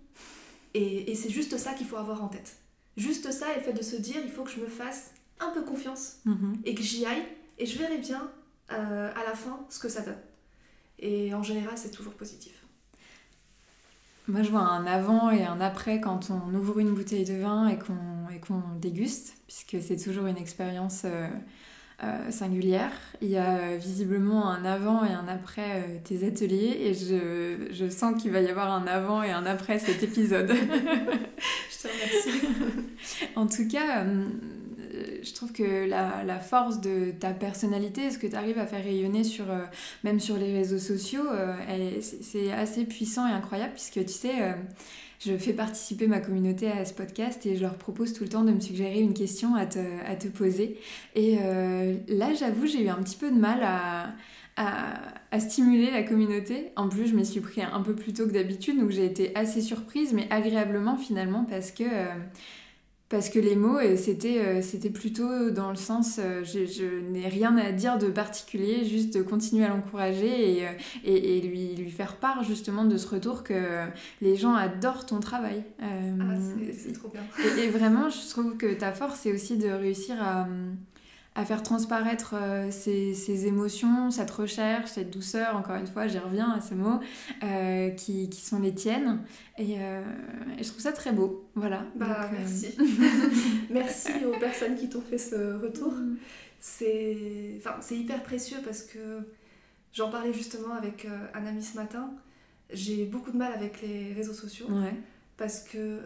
[0.74, 2.56] et, et c'est juste ça qu'il faut avoir en tête.
[2.96, 5.50] Juste ça et le fait de se dire il faut que je me fasse un
[5.50, 6.56] peu confiance mhm.
[6.64, 7.24] et que j'y aille
[7.58, 8.30] et je verrai bien
[8.70, 10.20] euh, à la fin ce que ça donne.
[10.98, 12.52] Et en général, c'est toujours positif.
[14.28, 17.68] Moi, je vois un avant et un après quand on ouvre une bouteille de vin
[17.68, 17.96] et qu'on
[18.46, 21.28] qu'on déguste, puisque c'est toujours une expérience euh,
[22.02, 22.92] euh, singulière.
[23.20, 28.20] Il y a visiblement un avant et un après tes ateliers, et je, je sens
[28.20, 30.50] qu'il va y avoir un avant et un après cet épisode.
[30.52, 32.46] je te remercie.
[33.36, 34.04] en tout cas,
[35.22, 39.24] je trouve que la, force de ta personnalité, ce que tu arrives à faire rayonner
[39.24, 39.64] sur, euh,
[40.04, 41.54] même sur les réseaux sociaux, euh,
[42.00, 44.52] c'est assez puissant et incroyable puisque tu sais, euh,
[45.20, 48.44] je fais participer ma communauté à ce podcast et je leur propose tout le temps
[48.44, 50.78] de me suggérer une question à te, poser.
[51.14, 51.36] Et
[52.08, 56.72] là, j'avoue, j'ai eu un petit peu de mal à, stimuler la communauté.
[56.74, 59.30] En plus, je m'y suis pris un peu plus tôt que d'habitude, donc j'ai été
[59.36, 61.84] assez surprise, mais agréablement finalement parce que
[63.12, 67.28] parce que les mots, euh, c'était, euh, c'était plutôt dans le sens, euh, je, n'ai
[67.28, 70.62] rien à dire de particulier, juste continuer à l'encourager
[71.04, 73.84] et, et, lui, lui faire part justement de ce retour que
[74.22, 75.62] les gens adorent ton travail.
[75.78, 75.84] ah,
[76.72, 77.20] c'est, trop bien.
[77.58, 80.48] Et, et, vraiment, je trouve que ta force, c'est aussi de réussir à
[81.34, 86.50] à faire transparaître euh, ces, émotions, cette recherche, cette douceur, encore une fois, j'y reviens
[86.50, 87.00] à ce mot,
[87.42, 89.20] euh, qui, qui, sont les tiennes.
[89.56, 90.02] Et, euh,
[90.58, 91.48] et, je trouve ça très beau.
[91.54, 91.86] Voilà.
[91.96, 92.76] Bah, merci.
[93.70, 95.92] merci aux personnes qui t'ont fait ce retour.
[95.92, 96.16] Mm.
[96.60, 98.98] C'est enfin, hyper précieux parce que
[99.92, 102.10] j'en parlais justement avec un ami ce matin.
[102.70, 104.68] J'ai beaucoup de mal avec les réseaux sociaux.
[105.36, 106.02] Parce que,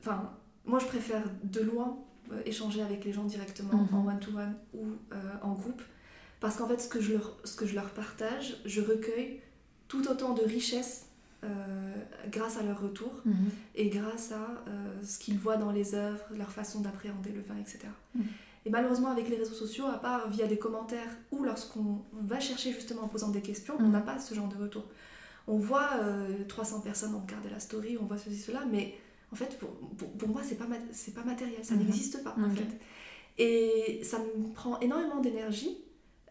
[0.00, 0.30] enfin,
[0.64, 2.07] moi je préfère de loin euh,
[2.44, 3.94] échanger avec les gens directement mhm.
[3.94, 5.82] en one-to-one ou euh, en groupe.
[6.40, 9.40] Parce qu'en fait, ce que, je leur, ce que je leur partage, je recueille
[9.88, 11.06] tout autant de richesses
[11.44, 11.94] euh,
[12.30, 13.34] grâce à leur retour mhm.
[13.74, 14.64] et grâce à
[15.02, 17.80] ce qu'ils voient dans les œuvres, leur façon d'appréhender le vin, etc.
[18.14, 18.24] Mhm.
[18.66, 22.72] Et malheureusement, avec les réseaux sociaux, à part via des commentaires ou lorsqu'on va chercher
[22.72, 24.84] justement en posant des questions, on n'a pas ce genre de retour.
[25.46, 25.90] On voit
[26.48, 28.94] 300 personnes ont regardé la story, on voit ceci, cela, mais
[29.32, 29.70] en fait, pour,
[30.18, 31.84] pour, moi, c'est pas, c'est pas matériel, ça mhm.
[31.84, 32.78] n'existe pas, en fait.
[33.38, 35.78] Et ça me prend énormément d'énergie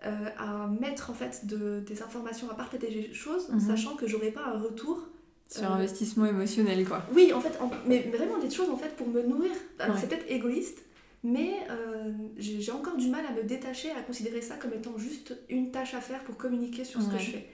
[0.05, 3.60] euh, à mettre, en fait, de, des informations, à partager des choses, mhm.
[3.60, 5.07] sachant que j'aurai pas un retour
[5.47, 7.03] sur euh, investissement émotionnel, quoi.
[7.13, 9.51] Oui, en fait, mais vraiment des choses, en fait, pour me nourrir.
[9.99, 10.79] C'est peut-être égoïste,
[11.23, 15.38] mais euh, j'ai encore du mal à me détacher, à considérer ça comme étant juste
[15.49, 17.49] une tâche à faire pour communiquer sur ce que je fais.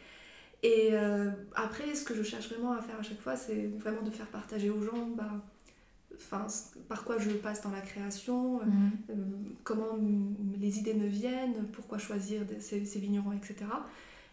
[0.63, 4.01] Et euh, après, ce que je cherche vraiment à faire à chaque fois, c'est vraiment
[4.01, 5.43] de faire partager aux gens bah,
[6.87, 8.91] par quoi je passe dans la création, euh, mhm.
[9.09, 9.13] euh,
[9.63, 9.99] comment
[10.57, 13.55] les idées me viennent, pourquoi choisir ces, vignerons, etc.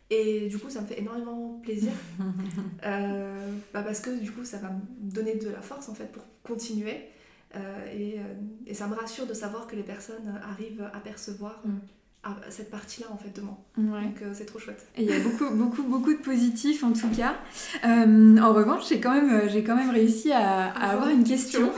[0.08, 1.92] Et du coup, ça me fait énormément plaisir
[2.82, 6.22] bah, parce que du coup, ça va me donner de la force en fait pour
[6.44, 7.08] continuer.
[7.92, 8.18] Et,
[8.66, 11.60] et, ça me rassure de savoir que les personnes arrivent à percevoir.
[12.24, 13.58] Mhm cette partie-là en fait de moi.
[13.76, 14.86] Donc euh, c'est trop chouette.
[14.96, 17.36] Et il y a beaucoup, beaucoup, beaucoup de positifs en tout cas.
[17.84, 21.72] Euh, en revanche, j'ai quand, même, euh, j'ai quand même réussi à, avoir une question.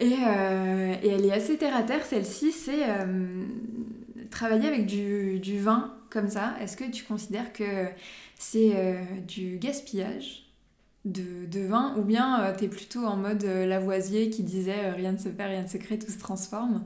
[0.00, 2.84] Et, et, elle est assez terre à terre, celle-ci, c'est
[4.30, 6.54] travailler avec du, du, vin comme ça.
[6.60, 7.86] Est-ce que tu considères que
[8.38, 8.96] c'est
[9.26, 10.52] du gaspillage
[11.04, 15.18] de, de vin ou bien tu es plutôt en mode Lavoisier qui disait rien ne
[15.18, 16.84] se perd, rien ne se crée, tout se transforme?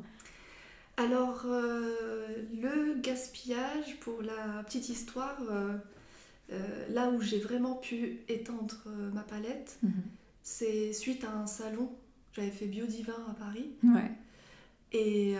[0.96, 5.38] Alors, le gaspillage, pour la petite histoire,
[6.90, 8.76] là où j'ai vraiment pu étendre
[9.12, 9.92] ma palette, mhm.
[10.42, 11.90] c'est suite à un salon.
[12.34, 13.70] J'avais fait Biodivin à Paris.
[13.82, 14.10] Ouais.
[14.92, 15.34] Et,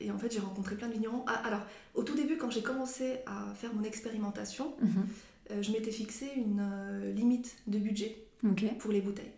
[0.00, 1.24] et en fait, j'ai rencontré plein de vignerons.
[1.26, 1.62] Ah, alors,
[1.94, 4.88] au tout début, quand j'ai commencé à faire mon expérimentation, mhm.
[5.50, 8.16] euh, je m'étais fixé une euh, limite de budget
[8.78, 9.32] pour les bouteilles.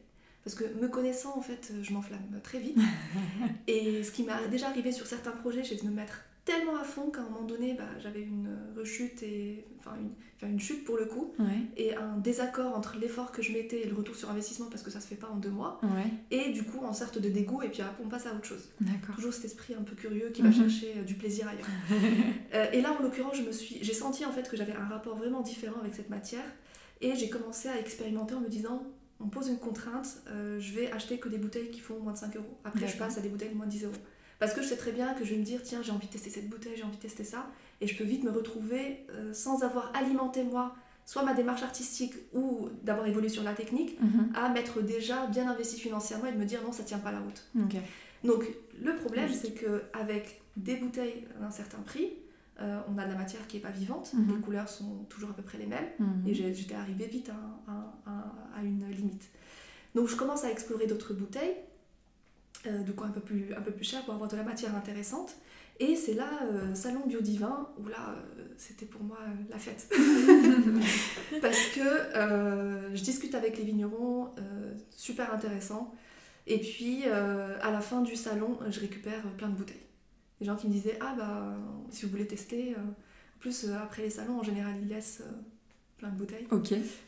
[0.46, 2.78] Parce que me connaissant, en fait, je m'enflamme très vite.
[3.66, 6.84] et ce qui m'est déjà arrivé sur certains projets, j'ai de me mettre tellement à
[6.84, 10.12] fond qu'à un moment donné, bah, j'avais une rechute et enfin une,
[10.48, 11.32] une chute pour le coup
[11.76, 14.90] et un désaccord entre l'effort que je mettais et le retour sur investissement parce que
[14.92, 15.80] ça se fait pas en deux mois
[16.30, 18.70] et du coup en sorte de dégoût et puis après on passe à autre chose.
[19.16, 20.54] Toujours cet esprit un peu curieux qui va mhm.
[20.54, 21.66] chercher euh, du plaisir ailleurs.
[22.54, 24.86] Euh, et là en l'occurrence je me suis, j'ai senti en fait que j'avais un
[24.86, 26.44] rapport vraiment différent avec cette matière
[27.00, 28.84] et j'ai commencé à expérimenter en me disant
[29.20, 32.18] on pose une contrainte, euh, je vais acheter que des bouteilles qui font moins de
[32.18, 32.58] 5 euros.
[32.64, 33.94] Après je passe à des bouteilles de moins de 10 euros.
[34.38, 36.12] Parce que je sais très bien que je vais me dire, tiens, j'ai envie de
[36.12, 37.46] tester cette bouteille, j'ai envie de tester ça.
[37.80, 40.74] Et je peux vite me retrouver euh, sans avoir alimenté moi,
[41.06, 44.32] soit ma démarche artistique ou d'avoir évolué sur la technique, mhm.
[44.34, 47.20] à m'être déjà bien investi financièrement et de me dire, non, ça tient pas la
[47.20, 47.48] route.
[48.24, 48.44] Donc
[48.82, 52.12] le problème, c'est qu'avec des bouteilles d'un certain prix,
[52.60, 54.36] euh, on a de la matière qui n'est pas vivante, mhm.
[54.36, 56.26] les couleurs sont toujours à peu près les mêmes, mhm.
[56.26, 57.30] et j'étais arrivée vite
[57.66, 59.28] à, une limite.
[59.94, 61.54] Donc je commence à explorer d'autres bouteilles,
[62.66, 64.74] euh, de quoi un peu, plus, un peu plus cher pour avoir de la matière
[64.74, 65.34] intéressante.
[65.78, 68.14] Et c'est là, euh, Salon Biodivin, où là,
[68.56, 69.18] c'était pour moi
[69.50, 69.86] la fête.
[71.42, 74.30] Parce que je discute avec les vignerons,
[74.90, 75.94] super intéressant.
[76.46, 79.85] Et puis, à la fin du salon, je récupère plein de bouteilles.
[80.40, 81.56] Des gens qui me disaient, ah bah,
[81.90, 82.74] si vous voulez tester.
[82.76, 85.22] En plus, après les salons, en général, ils laissent
[85.98, 86.46] plein de bouteilles.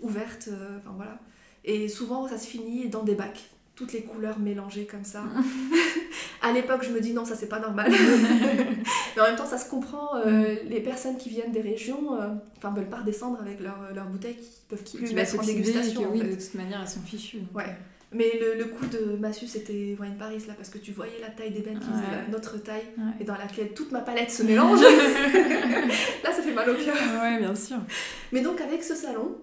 [0.00, 1.20] Ouvertes, enfin voilà.
[1.64, 5.22] Et souvent, ça se finit dans des bacs toutes les couleurs mélangées comme ça.
[6.42, 7.92] à l'époque, je me dis non, ça c'est pas normal.
[9.16, 10.16] Mais en même temps, ça se comprend.
[10.16, 10.68] Euh, mm.
[10.68, 14.36] les personnes qui viennent des régions, euh, enfin, veulent pas redescendre avec leurs leur bouteilles
[14.36, 16.10] qui peuvent plus qui mettre en dégustation.
[16.12, 17.42] oui, de toute manière, elles sont fichues.
[17.54, 17.76] Ouais.
[18.10, 21.28] Mais le, le, coup de Massu, c'était Wine Paris, là, parce que tu voyais la
[21.28, 22.86] taille des bennes qui faisait notre taille,
[23.20, 24.80] et dans laquelle toute ma palette se mélange.
[26.24, 26.96] là, ça fait mal au cœur.
[27.22, 27.76] Ouais, bien sûr.
[28.32, 29.36] Mais donc, avec ce salon,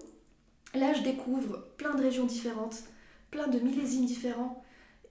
[0.74, 2.82] là, je découvre plein de régions différentes
[3.30, 4.62] plein de millésimes différents.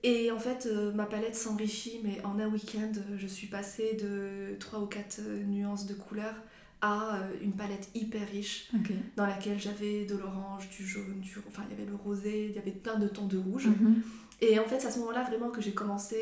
[0.04, 4.56] Et en fait, euh, ma palette s'enrichit, mais en un week-end, je suis passée de
[4.60, 6.36] 3 ou 4 euh, nuances de couleurs
[6.82, 8.72] à euh, une palette hyper riche,
[9.16, 11.36] dans laquelle j'avais de l'orange, du jaune, du...
[11.48, 13.68] enfin il y avait le rosé, il y avait plein de tons de rouge.
[13.68, 14.02] Mhm.
[14.42, 16.18] Et en fait, c'est à ce moment-là vraiment que j'ai commencé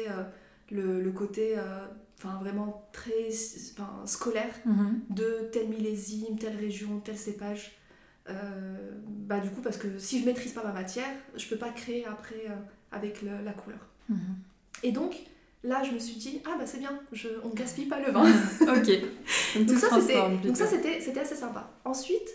[0.71, 1.57] le, le, côté
[2.23, 3.29] enfin vraiment très
[4.05, 5.01] scolaire mhm.
[5.09, 7.71] de tel millésime, telle région, tel cépage.
[8.29, 11.69] Euh, bah du coup parce que si je maîtrise pas ma matière, je peux pas
[11.71, 12.55] créer après euh,
[12.91, 13.79] avec la couleur.
[14.09, 14.17] Mhm.
[14.83, 15.15] Et donc
[15.63, 18.11] là je me suis dit ah bah c'est bien, je, on ne gaspille pas le
[18.11, 18.23] vin.
[18.61, 19.65] ok.
[19.67, 21.69] donc, ça, c'était, donc ça c'était, c'était assez sympa.
[21.85, 22.29] Ensuite,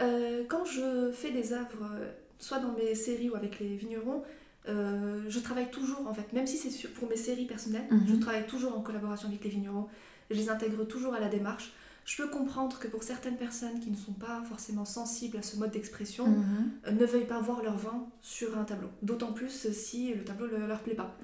[0.00, 1.88] euh, quand je fais des œuvres,
[2.38, 4.22] soit dans mes séries ou avec les vignerons,
[4.66, 8.06] je travaille toujours en fait, même si c'est pour mes séries personnelles, mhm.
[8.08, 9.86] je travaille toujours en collaboration avec les vignerons.
[10.30, 11.72] Je les intègre toujours à la démarche
[12.04, 15.56] je peux comprendre que pour certaines personnes qui ne sont pas forcément sensibles à ce
[15.56, 16.70] mode d'expression, mhm.
[16.86, 18.88] euh, ne veuillent pas voir leur vin sur un tableau.
[19.02, 21.16] D'autant plus si le tableau ne leur plaît pas.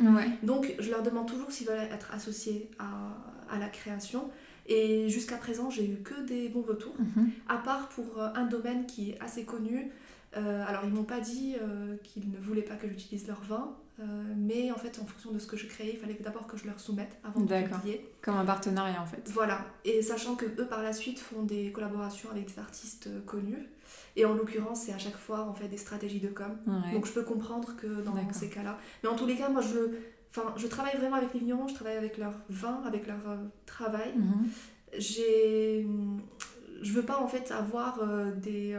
[0.43, 4.31] Donc je leur demande toujours s'ils veulent être associés à, la création.
[4.67, 7.31] Et jusqu'à présent, j'ai eu que des bons retours, mhm.
[7.49, 9.91] à part pour euh, un domaine qui est assez connu.
[10.39, 11.57] Euh, alors ils m'ont pas dit
[12.05, 14.05] qu'ils ne voulaient pas que j'utilise leur vin, euh,
[14.37, 16.67] mais en fait, en fonction de ce que je créais, il fallait d'abord que je
[16.67, 18.09] leur soumette avant de publier.
[18.23, 19.29] Comme un partenariat en fait.
[19.33, 19.65] Voilà.
[19.85, 23.69] Et sachant que eux par la suite font des collaborations avec des artistes euh, connus.
[24.15, 26.57] Et en l'occurrence, c'est à chaque fois en fait des stratégies de com.
[26.93, 28.79] Donc je peux comprendre que dans ces cas-là.
[29.03, 29.79] Mais en tous les cas, moi je,
[30.31, 33.37] enfin, je travaille vraiment avec les vignerons, je travaille avec leur vin, avec leur euh,
[33.65, 34.13] travail.
[34.17, 34.49] Mhm.
[34.99, 35.87] J'ai,
[36.83, 38.01] je veux pas en fait avoir
[38.37, 38.79] des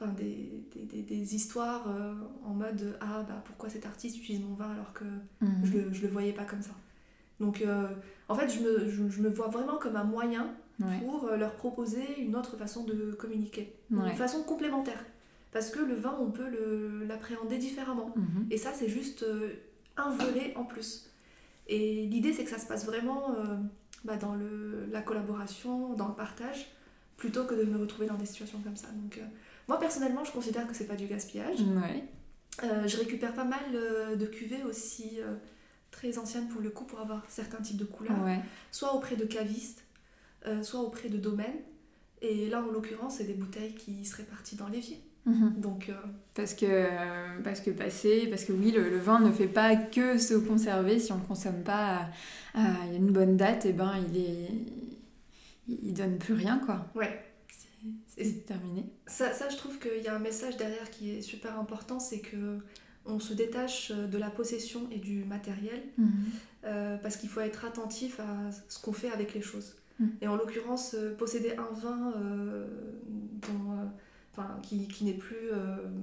[0.00, 4.54] enfin, des, des, des, histoires euh, en mode ah bah pourquoi cet artiste utilise mon
[4.54, 5.04] vin alors que
[5.40, 5.64] mhm.
[5.64, 6.74] je, le, je le voyais pas comme ça.
[7.40, 7.88] Donc euh,
[8.28, 10.54] en fait je me, je, me, vois vraiment comme un moyen
[11.00, 13.74] pour euh, leur proposer une autre façon de communiquer.
[13.90, 15.04] Une façon complémentaire.
[15.52, 18.12] Parce que le vin on peut l'appréhender différemment.
[18.16, 18.46] Mhm.
[18.50, 19.24] et ça c'est juste
[19.96, 21.10] un volet en plus.
[21.68, 23.34] Et l'idée c'est que ça se passe vraiment
[24.04, 26.70] bah, dans le, la collaboration dans le partage
[27.16, 28.88] plutôt que de me retrouver dans des situations comme ça.
[28.88, 29.18] Donc
[29.68, 31.58] moi, personnellement, je considère que c'est pas du gaspillage.
[32.64, 35.34] Euh, je récupère pas mal euh, de cuvées aussi euh,
[35.90, 38.16] très anciennes pour le coup pour avoir certains types de couleurs,
[38.70, 39.84] soit auprès de cavistes,
[40.62, 41.60] soit auprès de domaines.
[42.22, 45.02] Et là, en l'occurrence, c'est des bouteilles qui seraient parties dans l'évier.
[45.26, 45.54] Mhm.
[45.58, 45.90] Donc,
[46.34, 50.34] parce, que, parce que passer, parce que oui, le, vin ne fait pas que se
[50.34, 51.00] conserver.
[51.00, 52.08] Si on ne consomme pas
[52.54, 54.50] à, une bonne date, et eh ben, il est
[55.68, 56.86] il donne plus rien quoi.
[56.94, 57.25] Ouais.
[58.16, 58.86] C'est terminé.
[59.06, 62.20] Ça, ça, je trouve qu'il y a un message derrière qui est super important, c'est
[62.20, 62.58] que
[63.06, 66.10] on se détache de la possession et du matériel mhm.
[66.64, 69.76] euh, parce qu'il faut être attentif à ce qu'on fait avec les choses.
[70.00, 70.10] Mhm.
[70.20, 72.66] Et en l'occurrence, euh, posséder un vin euh,
[74.62, 75.50] qui, qui n'est plus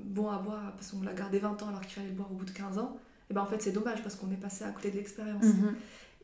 [0.05, 2.35] bon à boire parce qu'on l'a gardé 20 ans alors qu'il fallait le boire au
[2.35, 4.63] bout de 15 ans, et eh ben en fait c'est dommage parce qu'on est passé
[4.63, 5.43] à côté de l'expérience.
[5.43, 5.75] Mhm.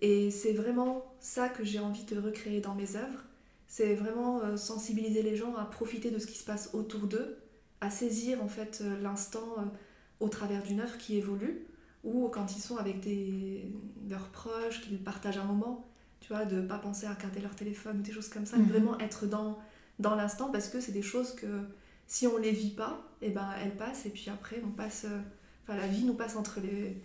[0.02, 3.24] Et c'est vraiment ça que j'ai envie de recréer dans mes œuvres.
[3.70, 7.38] C'est vraiment sensibiliser les gens à profiter de ce qui se passe autour d'eux,
[7.82, 9.72] à saisir en fait l'instant
[10.20, 11.68] au travers d'une œuvre qui évolue,
[12.04, 13.72] ou quand ils sont avec des,
[14.10, 15.88] leurs proches, qu'ils partagent un moment,
[16.20, 18.58] tu vois, de ne pas penser à regarder leur téléphone ou des choses comme ça,
[18.58, 18.66] mhm.
[18.66, 19.60] vraiment être dans,
[20.00, 21.62] dans l'instant parce que c'est des choses que
[22.08, 25.06] si on les vit pas, et eh ben elles passent et puis après on passe,
[25.06, 25.20] euh,
[25.64, 26.98] enfin la vie nous passe entre les,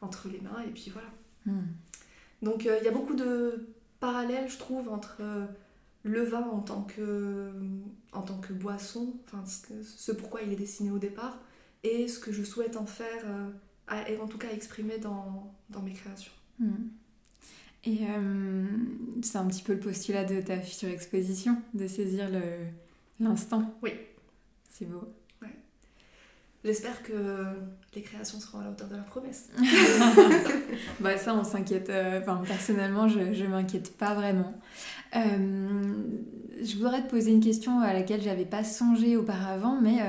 [0.00, 1.08] entre les mains et puis voilà.
[1.46, 1.66] Mhm.
[2.42, 3.66] Donc euh, il y a beaucoup de
[3.98, 5.46] parallèles, je trouve, entre euh,
[6.06, 7.50] le vin en tant que,
[8.12, 11.38] en tant que boisson, enfin ce pourquoi il est dessiné au départ,
[11.82, 15.82] et ce que je souhaite en faire, euh, et en tout cas exprimer dans, dans
[15.82, 16.32] mes créations.
[16.58, 16.88] Hmm.
[17.84, 18.66] Et euh,
[19.22, 22.28] c'est un petit peu le postulat de ta future exposition, de saisir
[23.20, 23.78] l'instant.
[23.82, 23.92] Oui.
[24.68, 25.14] C'est beau.
[25.40, 25.54] Ouais.
[26.64, 27.44] J'espère que
[27.94, 29.50] les créations seront à la hauteur de la promesse.
[31.00, 31.88] bah ça, on s'inquiète.
[31.88, 34.52] Euh, personnellement, je ne m'inquiète pas vraiment.
[35.16, 40.00] Je voudrais te poser une question à laquelle j'avais pas songé auparavant, mais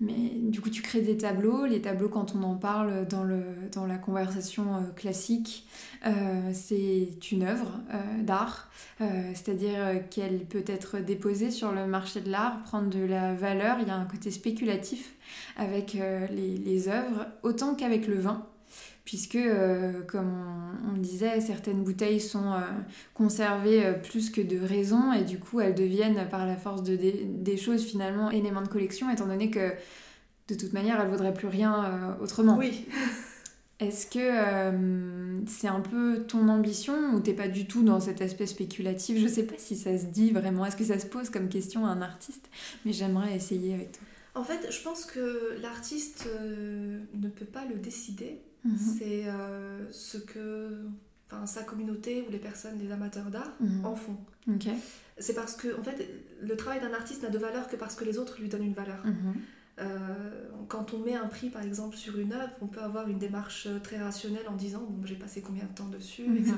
[0.00, 1.66] mais du coup, tu crées des tableaux.
[1.66, 5.66] Les tableaux, quand on en parle dans, le, dans la conversation euh, classique,
[6.06, 12.30] euh, c'est une œuvre euh, d'art, c'est-à-dire qu'elle peut être déposée sur le marché de
[12.30, 13.78] l'art, prendre de la valeur.
[13.80, 15.14] Il y a un côté spéculatif
[15.56, 15.96] avec
[16.30, 18.46] les œuvres, autant qu'avec le vin
[19.10, 20.32] puisque, euh, comme
[20.88, 22.60] on, disait, certaines bouteilles sont euh,
[23.12, 26.96] conservées euh, plus que de raison, et du coup elles deviennent, par la force de
[26.96, 29.72] des choses, finalement, éléments de collection, étant donné que,
[30.46, 32.56] de toute manière, elles ne vaudraient plus rien autrement.
[32.56, 32.86] Oui.
[33.80, 38.46] Est-ce que c'est un peu ton ambition ou t'es pas du tout dans cet aspect
[38.46, 39.18] spéculatif?
[39.18, 40.66] Je sais pas si ça se dit vraiment.
[40.66, 42.48] Est-ce que ça se pose comme question à un artiste?
[42.84, 44.02] Mais j'aimerais essayer avec toi.
[44.34, 48.40] En fait, je pense que l'artiste ne peut pas le décider.
[48.64, 48.76] Mhm.
[48.76, 50.84] C'est euh, ce que
[51.44, 53.84] sa communauté ou les personnes, les amateurs d'art mhm.
[53.84, 54.16] en font.
[55.18, 56.08] C'est parce que, en fait,
[56.40, 58.74] le travail d'un artiste n'a de valeur que parce que les autres lui donnent une
[58.74, 59.04] valeur.
[59.04, 59.34] Mhm.
[59.78, 63.18] Euh, quand on met un prix par exemple sur une œuvre, on peut avoir une
[63.18, 66.56] démarche très rationnelle en disant bon, j'ai passé combien de temps dessus, etc.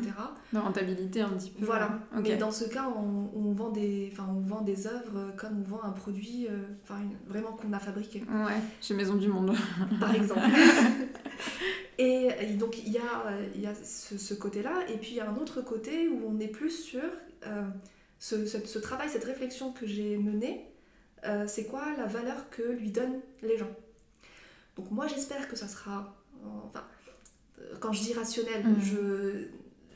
[0.53, 1.65] De rentabilité un petit peu.
[1.65, 2.01] Voilà.
[2.21, 5.93] Mais dans ce cas, on, vend des, on vend des œuvres comme on vend un
[5.93, 8.25] produit euh, enfin vraiment qu'on a fabriqué.
[8.29, 9.55] Ouais, chez Maison du Monde.
[10.01, 10.41] Par exemple.
[11.99, 15.37] et, donc il y a, y a ce, côté-là, et puis il y a un
[15.37, 17.03] autre côté où on est plus sur
[17.47, 17.63] euh,
[18.19, 20.73] ce, ce, travail, cette réflexion que j'ai menée
[21.25, 23.71] euh, c'est quoi la valeur que lui donnent les gens?
[24.77, 26.17] Donc moi j'espère que ça sera...
[26.65, 26.85] Enfin,
[27.61, 28.81] euh, quand je dis rationnel, mhm.
[28.81, 29.47] je...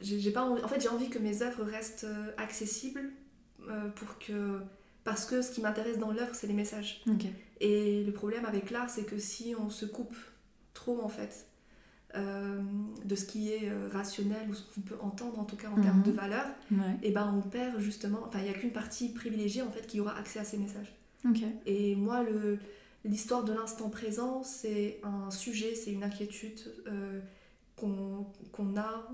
[0.03, 3.01] J'ai pas en fait j'ai envie que mes œuvres restent euh, accessibles
[3.97, 4.61] pour que
[5.05, 7.03] parce que ce qui m'intéresse dans l'œuvre c'est les messages
[7.61, 10.15] et le problème avec l'art c'est que si on se coupe
[10.75, 11.47] trop en fait
[12.15, 16.03] de ce qui est rationnel ou ce qu'on peut entendre en tout cas en termes
[16.03, 16.17] de mhm.
[16.17, 16.47] valeur
[17.03, 20.01] et ben on perd justement enfin il n'y a qu'une partie privilégiée en fait qui
[20.01, 20.97] aura accès à ces messages
[21.67, 22.25] et moi,
[23.05, 27.21] l'histoire de l'instant présent, c'est un sujet, c'est une inquiétude euh,
[27.77, 29.09] qu'on a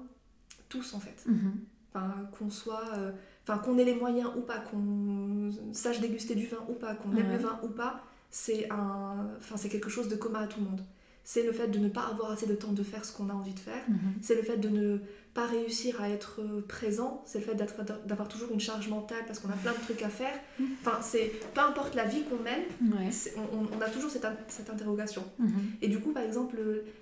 [0.68, 1.24] tous en fait.
[1.26, 1.52] Mhm.
[1.94, 6.46] Enfin, qu'on soit, euh, enfin qu'on ait les moyens ou pas, qu'on sache déguster du
[6.46, 10.08] vin ou pas, qu'on aime le vin ou pas, c'est un, enfin c'est quelque chose
[10.08, 10.82] de commun à tout le monde.
[11.24, 13.32] C'est le fait de ne pas avoir assez de temps de faire ce qu'on a
[13.32, 13.82] envie de faire.
[13.88, 14.14] Mhm.
[14.20, 14.98] C'est le fait de ne
[15.34, 17.54] pas réussir à être euh, présent, c'est le fait
[18.06, 20.34] d'avoir toujours une charge mentale parce qu'on a plein de trucs à faire.
[20.58, 20.64] Mm.
[20.80, 22.62] Enfin, c'est peu importe la vie qu'on mène,
[23.52, 25.24] on, a toujours cette, cette interrogation.
[25.40, 25.46] Mm-hmm.
[25.80, 26.58] Et du coup, par exemple,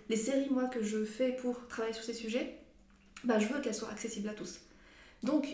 [0.09, 2.57] les séries moi que je fais pour travailler sur ces sujets,
[3.25, 4.61] bah, je veux qu'elles soient accessibles à tous.
[5.25, 5.49] Donc,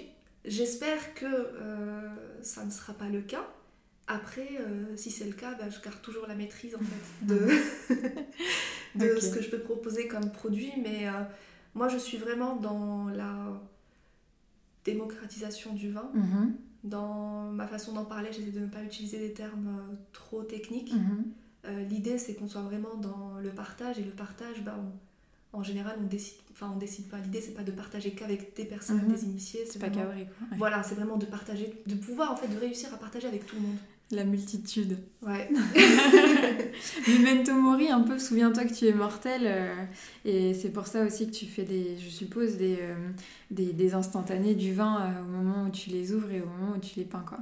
[0.45, 2.09] j'espère que euh,
[2.43, 3.47] ça ne sera pas le cas.
[4.09, 7.49] Après, euh, si c'est le cas, bah, je garde toujours la maîtrise en fait de,
[9.15, 11.07] de ce que je peux proposer comme produit, mais
[11.77, 13.61] moi, je suis vraiment dans la
[14.87, 16.11] démocratisation du vin.
[16.15, 16.55] Mhm.
[16.85, 20.95] Dans ma façon d'en parler, j'essaie de ne pas utiliser des termes euh, trop techniques.
[20.95, 21.25] Mhm.
[21.67, 23.99] Euh, l'idée, c'est qu'on soit vraiment dans le partage.
[23.99, 24.79] Et le partage, bah,
[25.53, 27.19] en général, on décide, enfin, on décide pas.
[27.19, 29.13] L'idée, c'est pas de partager qu'avec des personnes, mhm.
[29.13, 29.67] des initiés.
[29.69, 30.13] C'est pas vraiment...
[30.57, 33.57] Voilà, c'est vraiment de partager, de pouvoir, en fait, de réussir à partager avec tout
[33.57, 33.79] le monde.
[34.13, 34.99] La multitude.
[35.23, 35.49] Ouais.
[37.09, 39.43] Memento mori, un peu, souviens-toi que tu es mortel.
[39.47, 39.85] euh,
[40.25, 43.11] et c'est pour ça aussi que tu fais des, je suppose, des, euh,
[43.51, 46.75] des, des instantanés du vin euh, au moment où tu les ouvres et au moment
[46.77, 47.39] où tu les peins, quoi.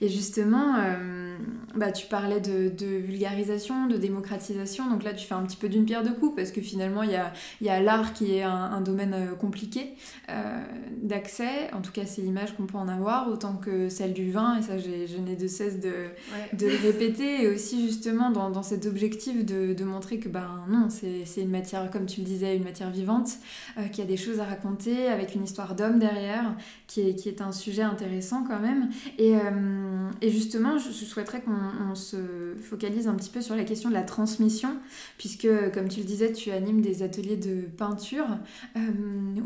[0.00, 1.36] Et justement, euh,
[1.74, 4.88] bah, tu parlais de, de vulgarisation, de démocratisation.
[4.88, 7.10] Donc là, tu fais un petit peu d'une pierre deux coups parce que finalement, il
[7.10, 9.94] y a, y a l'art qui est un, un domaine euh, compliqué
[10.30, 10.62] euh,
[11.02, 11.72] d'accès.
[11.72, 14.58] En tout cas, c'est l'image qu'on peut en avoir, autant que celle du vin.
[14.58, 16.56] Et ça, je n'ai de cesse de, ouais.
[16.56, 20.64] de le répéter et aussi justement dans, dans cet objectif de, de montrer que ben
[20.68, 23.30] non c'est une matière comme tu le disais une matière vivante
[23.78, 26.54] euh, qui a des choses à raconter avec une histoire d'homme derrière
[26.86, 31.04] qui est, qui est un sujet intéressant quand même et, euh, et justement je, je
[31.04, 31.56] souhaiterais qu'on
[31.90, 34.76] on se focalise un petit peu sur la question de la transmission
[35.16, 38.38] puisque comme tu le disais tu animes des ateliers de peinture
[38.76, 38.80] euh,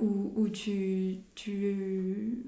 [0.00, 2.38] où, où tu, tu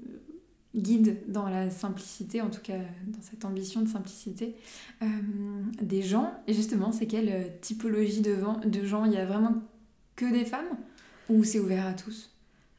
[0.75, 2.77] guide dans la simplicité, en tout cas
[3.07, 4.55] dans cette ambition de simplicité,
[5.01, 5.07] euh,
[5.81, 6.33] des gens.
[6.47, 8.35] Et justement, c'est quelle typologie de,
[8.83, 9.05] gens?
[9.05, 9.63] Il y a vraiment
[10.17, 10.77] que des femmes?
[11.29, 12.29] Ou c'est ouvert à tous?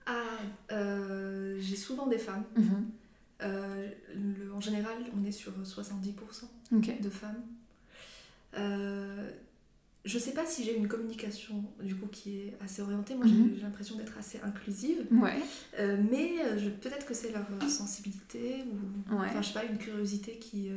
[0.04, 0.74] Ah,
[1.58, 2.44] j'ai souvent des femmes.
[2.54, 2.86] Mhm.
[3.42, 7.00] Euh, le- en général, on est sur 70% Ok.
[7.00, 7.42] de femmes.
[8.56, 9.30] Euh,
[10.04, 13.14] je sais pas si j'ai une communication du coup qui est assez orientée.
[13.14, 13.52] Moi, j'ai- Mhm.
[13.56, 15.04] j'ai l'impression d'être assez inclusive.
[15.10, 15.38] Ouais.
[15.78, 19.26] Euh, mais euh, peut-être que c'est leur sensibilité ou Ouais.
[19.26, 20.70] enfin, je sais pas, une curiosité qui,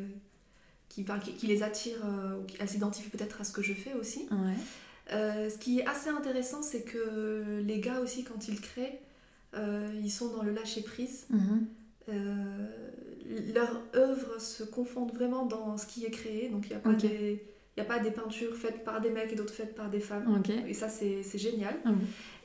[0.89, 1.97] qui, enfin, qui, qui les attire,
[2.41, 4.27] ou qui- elles s'identifient peut-être à ce que je fais aussi.
[4.31, 4.55] Ouais.
[5.49, 8.99] Ce qui est assez intéressant, c'est que les gars aussi, quand ils créent,
[9.55, 11.27] ils sont dans le lâcher-prise.
[11.29, 11.39] Mhm.
[11.39, 11.59] Euh,
[13.53, 16.49] leurs œuvres se confondent vraiment dans ce qui est créé.
[16.49, 17.43] Donc il n'y a, pas des-
[17.77, 20.25] a pas des peintures faites par des mecs et d'autres faites par des femmes.
[20.67, 21.75] Et ça, c'est génial.
[21.85, 21.91] Ah.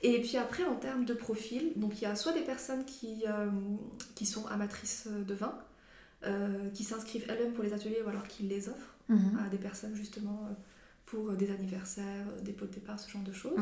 [0.02, 3.24] Et puis après, en termes de profil, donc il y a soit des personnes qui,
[3.26, 3.48] euh,
[4.14, 5.58] qui sont amatrices de vin,
[6.26, 9.38] euh, qui s'inscrivent elles-mêmes pour les ateliers ou alors qui les offrent Mhm.
[9.44, 10.54] à des personnes justement euh,
[11.06, 13.58] pour des anniversaires, euh, des pots de départ, ce genre de choses.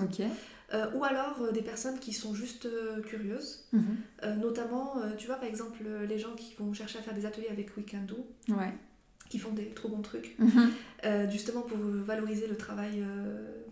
[0.72, 4.38] Euh, ou alors euh, des personnes qui sont juste euh, curieuses, Mhm.
[4.40, 7.76] Notamment, tu vois par exemple les gens qui vont chercher à faire des ateliers avec
[7.76, 8.72] Weekendo, Ouais.
[9.28, 10.70] qui font des trop bons trucs, Mhm.
[11.30, 13.02] justement pour valoriser le travail,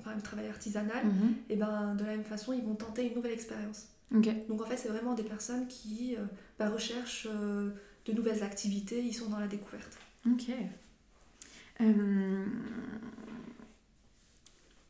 [0.01, 1.35] enfin, le travail artisanal, Mhm.
[1.49, 3.87] et ben de la même façon ils vont tenter une nouvelle expérience.
[4.11, 6.17] Donc en fait, c'est vraiment des personnes qui
[6.59, 7.29] bah, recherchent
[8.07, 9.97] de nouvelles activités, ils sont dans la découverte.
[10.27, 10.51] Ok.
[11.81, 12.45] Euh,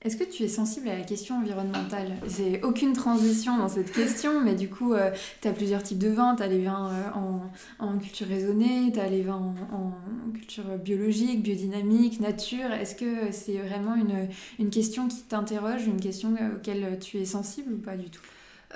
[0.02, 2.16] Est-ce que tu es sensible à la question environnementale?
[2.26, 4.94] J'ai aucune transition dans cette question, mais du coup,
[5.42, 6.36] tu as plusieurs types de vins.
[6.36, 9.92] Tu as les vins euh, en, culture raisonnée, tu as les vins en,
[10.32, 12.72] culture biologique, biodynamique, nature.
[12.72, 17.74] Est-ce que c'est vraiment une, question qui t'interroge, une question euh, auquel tu es sensible
[17.74, 18.22] ou pas du tout?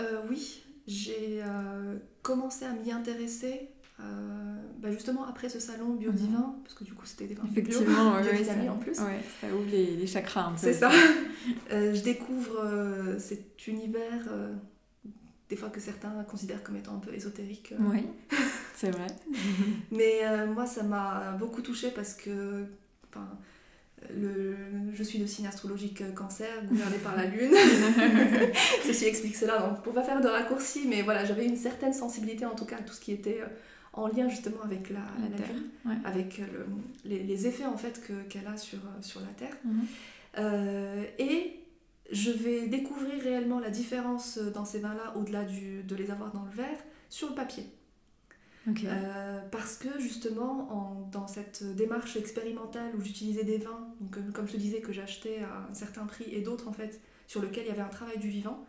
[0.01, 3.68] Euh, oui, j'ai euh, commencé à m'y intéresser
[4.01, 7.63] euh, bah, justement après ce salon biodivin, parce que du coup c'était des vins bio,
[7.63, 8.99] Effectivement, ouais, ouais, ça, en plus.
[9.01, 10.59] ouais, ça ouvre les, les chakras un peu.
[10.59, 10.91] C'est ça.
[11.73, 14.31] Euh, je découvre euh, cet univers,
[15.51, 17.75] des fois que certains considèrent comme étant un peu ésotérique.
[17.79, 18.07] Oui,
[18.75, 19.07] c'est vrai.
[19.93, 22.65] Mais moi, ça m'a beaucoup touchée parce que
[24.09, 24.57] le,
[24.95, 27.53] je suis de signe astrologique cancer, gouverné par la lune.
[28.87, 32.47] Ceci explique cela, donc pour pas faire de raccourcis, mais voilà, j'avais une certaine sensibilité
[32.47, 33.43] en tout cas à tout ce qui était
[33.95, 35.95] en lien justement avec la, La la Terre, ouais.
[36.05, 36.67] avec euh, le-
[37.11, 39.57] les, les effets en fait que- qu'elle a sur, euh, sur la Terre.
[39.65, 39.81] Mhm.
[40.39, 41.61] Euh, et
[42.13, 46.51] je vais découvrir réellement la différence dans ces vins-là, au-delà de les avoir dans le
[46.51, 46.79] verre,
[47.09, 47.65] sur le papier.
[48.87, 54.47] Euh, parce que justement, en- dans cette démarche expérimentale où j'utilisais des vins, donc, comme,
[54.47, 57.65] je te disais, que j'achetais à un certain prix, et d'autres en fait, sur lesquels
[57.67, 58.65] il y avait un travail du vivant,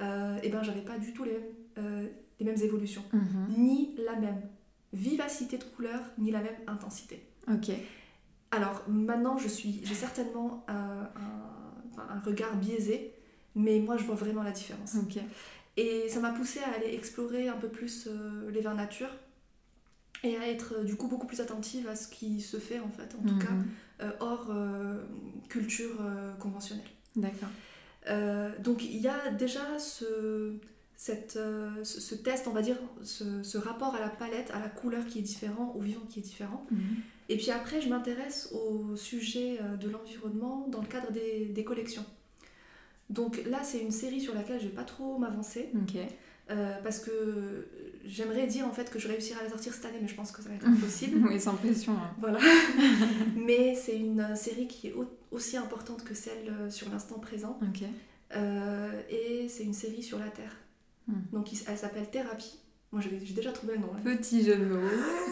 [0.00, 1.42] euh, et ben j'avais pas du tout les mêmes,
[1.78, 2.06] euh,
[2.40, 3.54] les mêmes évolutions, Mhm.
[3.58, 4.40] ni la même
[4.94, 7.22] vivacité de couleur, ni la même intensité.
[7.52, 7.70] Ok.
[8.50, 13.12] Alors maintenant, je suis, j'ai certainement un, un- un regard biaisé,
[13.54, 14.94] mais moi je vois vraiment la différence.
[14.94, 15.18] Ok.
[15.76, 19.10] Et ça m'a poussé à aller explorer un peu plus euh, les vins nature
[20.22, 22.88] et à être euh, du coup beaucoup plus attentive à ce qui se fait en
[22.90, 23.66] fait, en tout cas Mhm.
[24.02, 25.02] euh, hors euh,
[25.48, 25.96] culture
[26.38, 26.86] conventionnelle.
[27.16, 27.48] D'accord.
[28.62, 30.54] Donc il y a déjà ce,
[30.96, 34.60] cette, euh, ce, ce test, on va dire, ce, ce rapport à la palette, à
[34.60, 36.64] la couleur qui est différent, au vivant qui est différent.
[36.70, 36.78] Mhm.
[37.28, 41.64] Et puis après, je m'intéresse au sujet euh, de l'environnement dans le cadre des, des
[41.64, 42.04] collections.
[43.10, 45.70] Donc là, c'est une série sur laquelle je vais pas trop m'avancer.
[46.50, 47.66] Euh, parce que
[48.04, 50.30] j'aimerais dire en fait que je réussirai à la sortir cette année, mais je pense
[50.30, 51.26] que ça va être impossible.
[51.26, 51.92] Oui, sans pression.
[51.94, 52.10] hein.
[52.18, 52.38] voilà.
[53.36, 57.58] mais c'est une série qui est au- aussi importante que celle sur l'instant présent.
[58.36, 60.54] Euh, et c'est une série sur la Terre.
[61.08, 61.20] Hmm.
[61.32, 62.58] Donc elle s'appelle Thérapie.
[62.94, 63.88] Moi, j'ai déjà trouvé le nom.
[64.04, 64.78] Petit jeu de mots,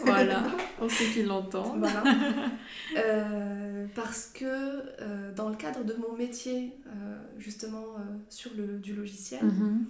[0.05, 0.43] voilà,
[0.79, 1.79] pour ceux qui l'entendent.
[1.79, 2.03] Voilà.
[2.99, 7.85] Euh, parce que euh, dans le cadre de mon métier, euh, justement,
[8.29, 9.87] sur le, du logiciel, Mhm.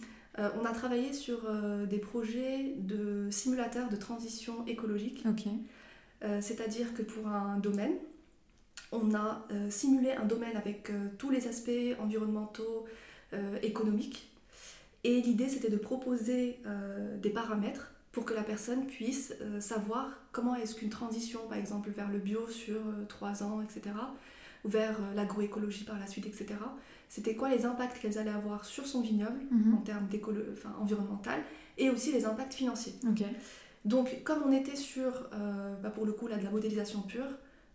[0.61, 1.39] on a travaillé sur
[1.89, 5.25] des projets de simulateurs de transition écologique.
[6.41, 7.95] C'est-à-dire que pour un domaine,
[8.93, 12.87] on a simulé un domaine avec tous les aspects environnementaux,
[13.63, 14.32] économiques.
[15.05, 20.11] Et l'idée, c'était de proposer euh, des paramètres pour que la personne puisse euh, savoir
[20.33, 23.97] comment est-ce qu'une transition, par exemple, vers le bio sur euh, trois ans, etc.,
[24.65, 26.47] ou vers euh, l'agroécologie par la suite, etc.,
[27.09, 29.75] c'était quoi les impacts qu'elles allaient avoir sur son vignoble Mhm.
[29.75, 30.07] en termes
[30.53, 31.41] enfin, environnemental
[31.79, 32.95] et aussi les impacts financiers.
[33.85, 35.29] Donc, comme on était sur,
[35.83, 37.27] bah, pour le coup, là, de la modélisation pure,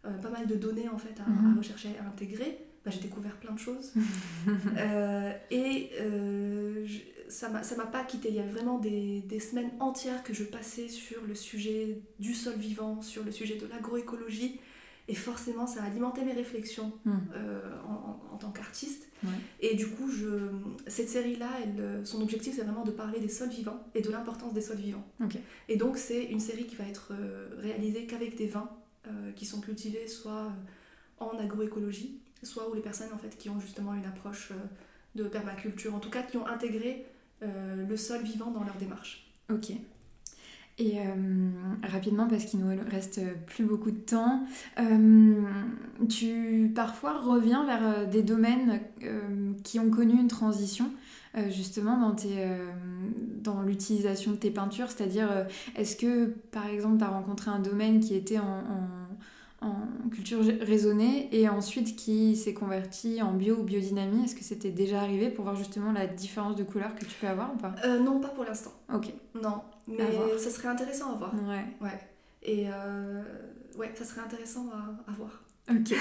[0.04, 1.54] pas mal de données en fait à, Mhm.
[1.54, 3.92] à rechercher, à intégrer, bah, j'ai découvert plein de choses.
[5.52, 5.90] Et
[7.30, 8.30] ça m'a pas quitté.
[8.30, 12.34] Il y avait vraiment des, des semaines entières que je passais sur le sujet du
[12.34, 14.60] sol vivant, sur le sujet de l'agroécologie.
[15.10, 17.20] Et forcément, ça a alimenté mes réflexions Mhm.
[17.34, 19.08] euh, en, en- en tant qu'artiste.
[19.24, 19.30] Ouais.
[19.62, 20.50] Et du coup, je,
[20.88, 21.50] cette série-là,
[21.80, 24.78] euh, son objectif, c'est vraiment de parler des sols vivants et de l'importance des sols
[24.78, 25.06] vivants.
[25.70, 28.70] Et donc, c'est une série qui va être euh, réalisée qu'avec des vins
[29.08, 30.52] euh, qui sont cultivés soit
[31.20, 34.52] en agroécologie, soit où les personnes en fait, qui ont justement une approche
[35.16, 37.06] de permaculture, en tout cas qui ont intégré
[37.44, 39.32] euh, le sol vivant dans leur démarche.
[39.54, 39.72] Ok.
[40.80, 41.50] Et euh,
[41.84, 44.46] rapidement, parce qu'il nous reste plus beaucoup de temps,
[44.80, 45.42] euh,
[46.08, 48.80] tu parfois reviens vers des domaines
[49.64, 50.92] qui ont connu une transition,
[51.50, 52.16] justement dans,
[53.44, 54.92] dans l'utilisation de tes peintures?
[54.92, 58.64] C'est-à-dire, est-ce que par exemple, tu as rencontré un domaine qui était en,
[59.62, 64.72] en culture raisonnée et ensuite qui s'est converti en bio ou biodynamie Est-ce que c'était
[64.72, 67.74] déjà arrivé pour voir justement la différence de couleur que tu peux avoir ou pas?
[67.86, 68.72] Euh, non, pas pour l'instant.
[68.94, 69.12] Ok.
[69.42, 71.34] Non, mais ça serait intéressant à voir.
[71.34, 71.66] Ouais.
[71.82, 72.00] Ouais.
[72.44, 73.24] Et euh,
[73.78, 75.44] ouais, ça serait intéressant à, à voir.
[75.70, 75.94] Ok,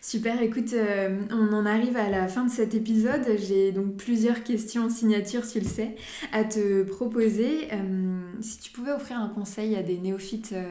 [0.00, 0.40] super.
[0.42, 3.26] Écoute, euh, on en arrive à la fin de cet épisode.
[3.36, 5.96] J'ai donc plusieurs questions en signature, tu le sais,
[6.32, 7.68] à te proposer.
[7.72, 10.64] Euh, si tu pouvais offrir un conseil à des néophytes euh,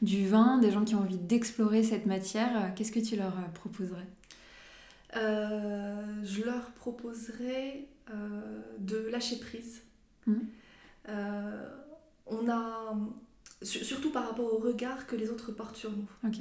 [0.00, 4.06] du vin, des gens qui ont envie d'explorer cette matière, qu'est-ce que tu leur proposerais?
[5.14, 7.84] Je leur proposerais
[8.78, 9.82] de lâcher prise.
[11.08, 11.68] Euh,
[12.26, 12.94] on a,
[13.62, 16.06] su- surtout par rapport au regard que les autres portent sur nous.
[16.28, 16.36] Ok.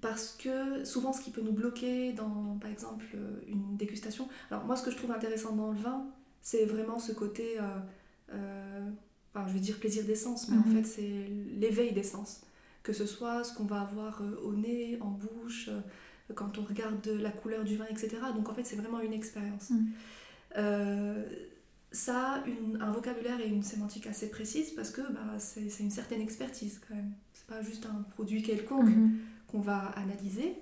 [0.00, 4.28] Parce que souvent, ce qui peut nous bloquer dans, par exemple, euh, une dégustation.
[4.50, 6.06] Alors, moi, ce que je trouve intéressant dans le vin,
[6.40, 7.62] c'est vraiment ce côté, euh,
[8.32, 8.90] euh,
[9.34, 10.62] enfin, je vais dire plaisir d'essence, mais Mhm.
[10.62, 11.26] en fait, c'est
[11.58, 12.40] l'éveil d'essence.
[12.82, 15.70] Que ce soit ce qu'on va avoir au nez, en bouche,
[16.34, 18.16] quand on regarde la couleur du vin, etc.
[18.34, 19.70] Donc, en fait, c'est vraiment une expérience.
[19.70, 19.90] Mhm.
[20.56, 21.22] Euh,
[21.92, 25.82] ça a une- un vocabulaire et une sémantique assez précise parce que bah, c'est c'est
[25.82, 27.12] une certaine expertise quand même.
[27.34, 29.18] C'est pas juste un produit quelconque Mhm.
[29.52, 30.54] Qu'on va analyser.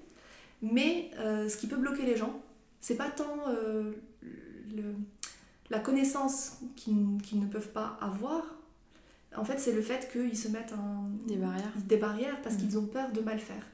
[0.63, 2.43] Mais euh, ce qui peut bloquer les gens,
[2.81, 3.93] c'est pas tant euh,
[4.77, 4.95] le-
[5.71, 8.43] la connaissance qu'ils ne peuvent pas avoir.
[9.37, 11.73] En fait, c'est le fait qu'ils se mettent un- Des barrières.
[11.87, 12.61] des barrières parce Mhm.
[12.61, 13.65] qu'ils ont peur de mal faire.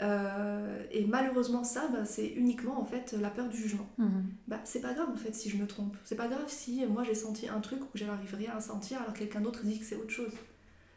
[0.00, 3.88] Euh, et malheureusement, ça, bah, c'est uniquement en fait la peur du jugement.
[3.98, 4.26] Mhm.
[4.46, 5.96] Bah, c'est pas grave en fait si je me trompe.
[6.04, 9.00] C'est pas grave si moi j'ai senti un truc ou que j'arrive rien à sentir
[9.00, 10.32] alors que quelqu'un d'autre dit que c'est autre chose.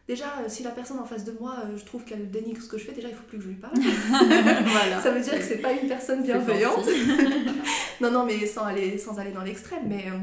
[0.07, 2.67] Déjà, euh, si la personne en face de moi, euh, je trouve qu'elle dénigre ce
[2.67, 3.75] que je fais, déjà il faut plus que je lui parle.
[3.79, 4.99] voilà.
[4.99, 6.85] Ça veut dire que c'est pas une personne bienveillante.
[8.01, 9.83] non, non, mais sans aller, sans aller dans l'extrême.
[9.87, 10.17] Mais euh,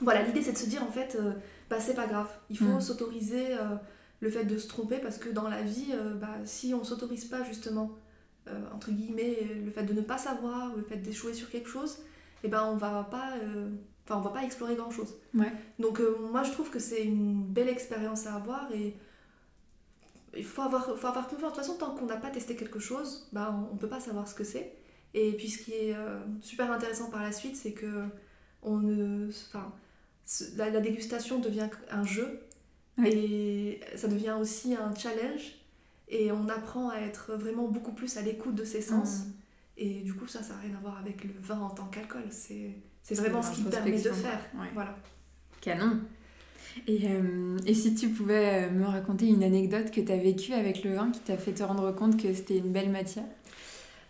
[0.00, 1.32] voilà, l'idée c'est de se dire en fait, euh,
[1.70, 2.28] bah c'est pas grave.
[2.50, 2.80] Il faut Mm.
[2.80, 3.76] s'autoriser euh,
[4.20, 7.42] le fait de se tromper parce que dans la vie, bah, si on s'autorise pas
[7.44, 7.90] justement,
[8.74, 11.98] entre guillemets, le fait de ne pas savoir, le fait d'échouer sur quelque chose,
[12.44, 13.32] et ben on va pas.
[14.08, 15.16] Enfin, on va pas explorer grand chose.
[15.34, 15.52] Ouais.
[15.80, 18.94] Donc, euh, moi, je trouve que c'est une belle expérience à avoir et
[20.34, 21.52] il faut avoir, faut avoir confiance.
[21.52, 24.00] De toute façon, tant qu'on n'a pas testé quelque chose, bah, on, on peut pas
[24.00, 24.72] savoir ce que c'est.
[25.14, 28.04] Et puis, ce qui est euh, super intéressant par la suite, c'est que
[28.62, 29.72] on ne, enfin,
[30.56, 32.40] la, la dégustation devient un jeu
[32.98, 33.08] Oui.
[33.08, 35.54] et ça devient aussi un challenge.
[36.08, 39.20] Et on apprend à être vraiment beaucoup plus à l'écoute de ses sens.
[39.20, 39.32] Mhm.
[39.78, 42.24] Et du coup, ça, ça n'a rien à voir avec le vin en tant qu'alcool.
[42.30, 42.74] C'est
[43.14, 44.40] vraiment ce qui me permet de faire.
[44.54, 44.68] Ouais.
[44.74, 44.96] Voilà.
[45.60, 46.00] Canon.
[46.86, 50.52] Et, euh, et si tu pouvais euh, me raconter une anecdote que tu as vécue
[50.52, 53.24] avec le vin qui t'a fait te rendre compte que c'était une belle matière?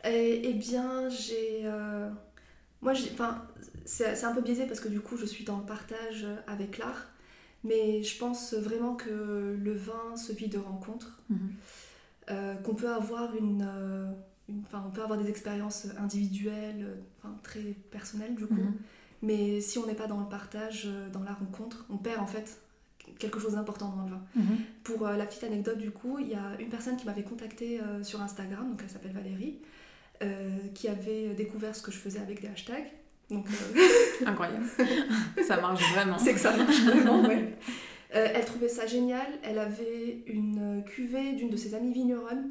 [0.05, 1.63] Eh eh bien, j'ai.
[1.65, 2.09] euh,
[2.83, 2.95] Moi,
[3.85, 6.79] c'est c'est un peu biaisé parce que du coup, je suis dans le partage avec
[6.79, 7.09] l'art.
[7.65, 11.21] Mais je pense vraiment que le vin se vit de rencontres.
[11.31, 11.39] Mhm.
[12.31, 13.63] euh, qu'on peut avoir une.
[13.69, 14.11] euh,
[14.75, 16.87] on peut avoir des expériences individuelles,
[17.25, 17.61] euh, très
[17.91, 18.55] personnelles du coup.
[18.55, 18.75] Mhm.
[19.23, 22.27] Mais si on n'est pas dans le partage, euh, dans la rencontre, on perd en
[22.27, 22.61] fait
[23.19, 24.23] quelque chose d'important dans le vin.
[24.35, 24.59] Mhm.
[24.85, 27.81] Pour euh, la petite anecdote, du coup, il y a une personne qui m'avait contactée
[27.81, 29.59] euh, sur Instagram, donc elle s'appelle Valérie,
[30.23, 32.91] euh, qui avait découvert ce que je faisais avec des hashtags.
[33.31, 33.47] Donc,
[34.27, 34.65] Incroyable.
[35.47, 36.19] ça marche vraiment.
[36.19, 37.55] c'est que ça marche vraiment, ouais.
[38.11, 39.27] Elle trouvait ça génial.
[39.43, 42.51] Elle avait une cuvée d'une de ses amies vigneronnes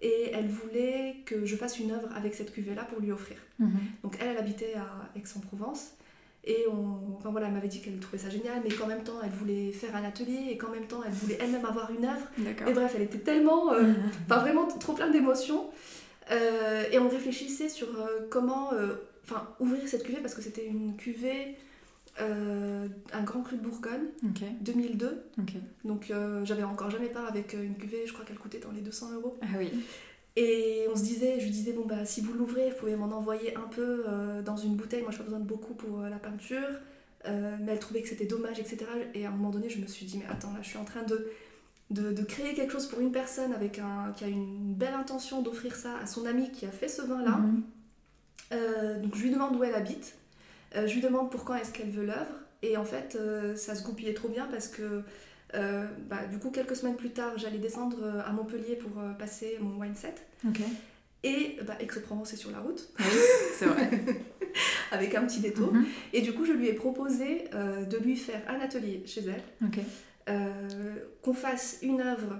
[0.00, 3.38] et elle voulait que je fasse une œuvre avec cette cuvée-là pour lui offrir.
[3.58, 3.78] Mhm.
[4.02, 5.92] Donc elle, elle habitait à Aix-en-Provence.
[6.48, 9.18] Et on, enfin voilà, elle m'avait dit qu'elle trouvait ça génial, mais qu'en même temps,
[9.24, 12.24] elle voulait faire un atelier et qu'en même temps, elle voulait elle-même avoir une œuvre.
[12.68, 13.92] Et bref, elle était tellement, euh,
[14.26, 15.70] enfin vraiment trop plein d'émotions.
[16.30, 18.94] Euh, et on réfléchissait sur euh, comment, euh,
[19.24, 21.56] enfin ouvrir cette cuvée parce que c'était une cuvée,
[22.20, 25.22] euh, un grand cru de Bourgogne, Ok, 2002.
[25.38, 25.52] ok.
[25.84, 28.70] Donc euh, j'avais encore jamais part avec euh, une cuvée, je crois qu'elle coûtait dans
[28.72, 29.36] les 200 euros.
[29.42, 29.70] Ah oui.
[30.36, 33.06] Et on se disait, je lui disais, bon bah si vous l'ouvrez, vous pouvez m'en
[33.14, 35.02] envoyer un peu euh, dans une bouteille.
[35.02, 36.68] Moi, j'ai pas besoin de beaucoup pour la peinture.
[37.24, 38.86] Mais elle trouvait que c'était dommage, etc.
[39.14, 40.84] Et à un moment donné, je me suis dit, mais attends, là, je suis en
[40.84, 41.28] train de,
[41.90, 45.42] de, de créer quelque chose pour une personne avec un, qui a une belle intention
[45.42, 47.38] d'offrir ça à son ami qui a fait ce vin-là.
[47.38, 49.02] Mhm.
[49.02, 50.14] Donc je lui demande où elle habite.
[50.76, 52.34] Euh, je lui demande pourquoi est-ce qu'elle veut l'œuvre.
[52.62, 55.02] Et en fait, euh, ça se goupillait trop bien parce que
[55.54, 59.58] euh, bah, du coup, quelques semaines plus tard, j'allais descendre à Montpellier pour euh, passer
[59.60, 60.26] mon wine set.
[61.22, 63.04] Et bah, Aix-en-Provence est sur la route, Oui,
[63.58, 63.90] c'est vrai.
[64.92, 65.72] avec un petit détour.
[65.72, 65.86] Mhm.
[66.12, 70.34] Et du coup, je lui ai proposé euh, de lui faire un atelier chez elle,
[71.22, 72.38] qu'on fasse une œuvre,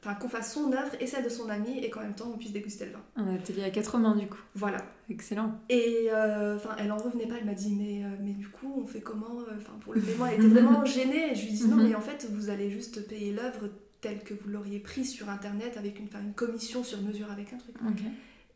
[0.00, 2.38] enfin qu'on fasse son œuvre et celle de son ami, et qu'en même temps, on
[2.38, 3.02] puisse déguster le vin.
[3.16, 4.38] Un atelier à quatre mains du coup.
[4.54, 4.78] Voilà.
[5.10, 5.58] Excellent.
[5.68, 8.72] Et euh, enfin, elle en revenait pas, elle m'a dit mais, euh, mais du coup
[8.82, 11.32] on fait comment euh, Enfin pour le paiement, elle était vraiment gênée.
[11.32, 11.88] Et je lui dis non Mhm.
[11.88, 13.70] mais en fait vous allez juste payer l'œuvre
[14.00, 17.74] telle que vous l'auriez prise sur internet avec une, commission sur mesure avec un truc.
[17.86, 18.02] Ok.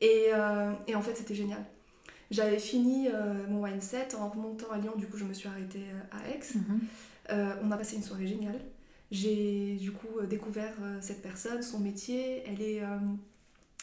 [0.00, 1.64] Et, euh, et en fait c'était génial.
[2.30, 3.08] J'avais fini
[3.50, 6.40] mon wine set en remontant à Lyon, du coup je me suis arrêtée à Aix.
[6.54, 6.80] Mhm.
[7.62, 8.58] On a passé une soirée géniale.
[9.12, 12.42] J'ai du coup euh, découvert euh, cette personne, son métier.
[12.46, 12.96] Elle est euh,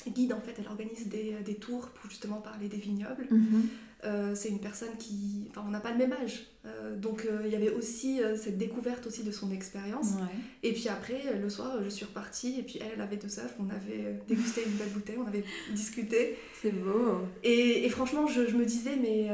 [0.10, 3.28] guide en fait, elle organise des, des tours pour justement parler des vignobles.
[3.30, 3.70] Mhm.
[4.06, 5.48] Euh, c'est une personne qui.
[5.50, 6.48] Enfin, on n'a pas le même âge.
[6.66, 10.12] Euh, donc, euh, il y avait aussi cette découverte aussi de son expérience.
[10.14, 10.38] Ouais.
[10.64, 12.60] Et puis après, le soir, je suis repartie.
[12.60, 13.54] Et puis elle, elle avait deux œufs.
[13.60, 15.18] On avait dégusté une belle bouteille.
[15.24, 15.44] On avait
[15.76, 16.38] discuté.
[16.62, 17.20] C'est beau.
[17.44, 19.28] Et, et franchement, je, je me disais, mais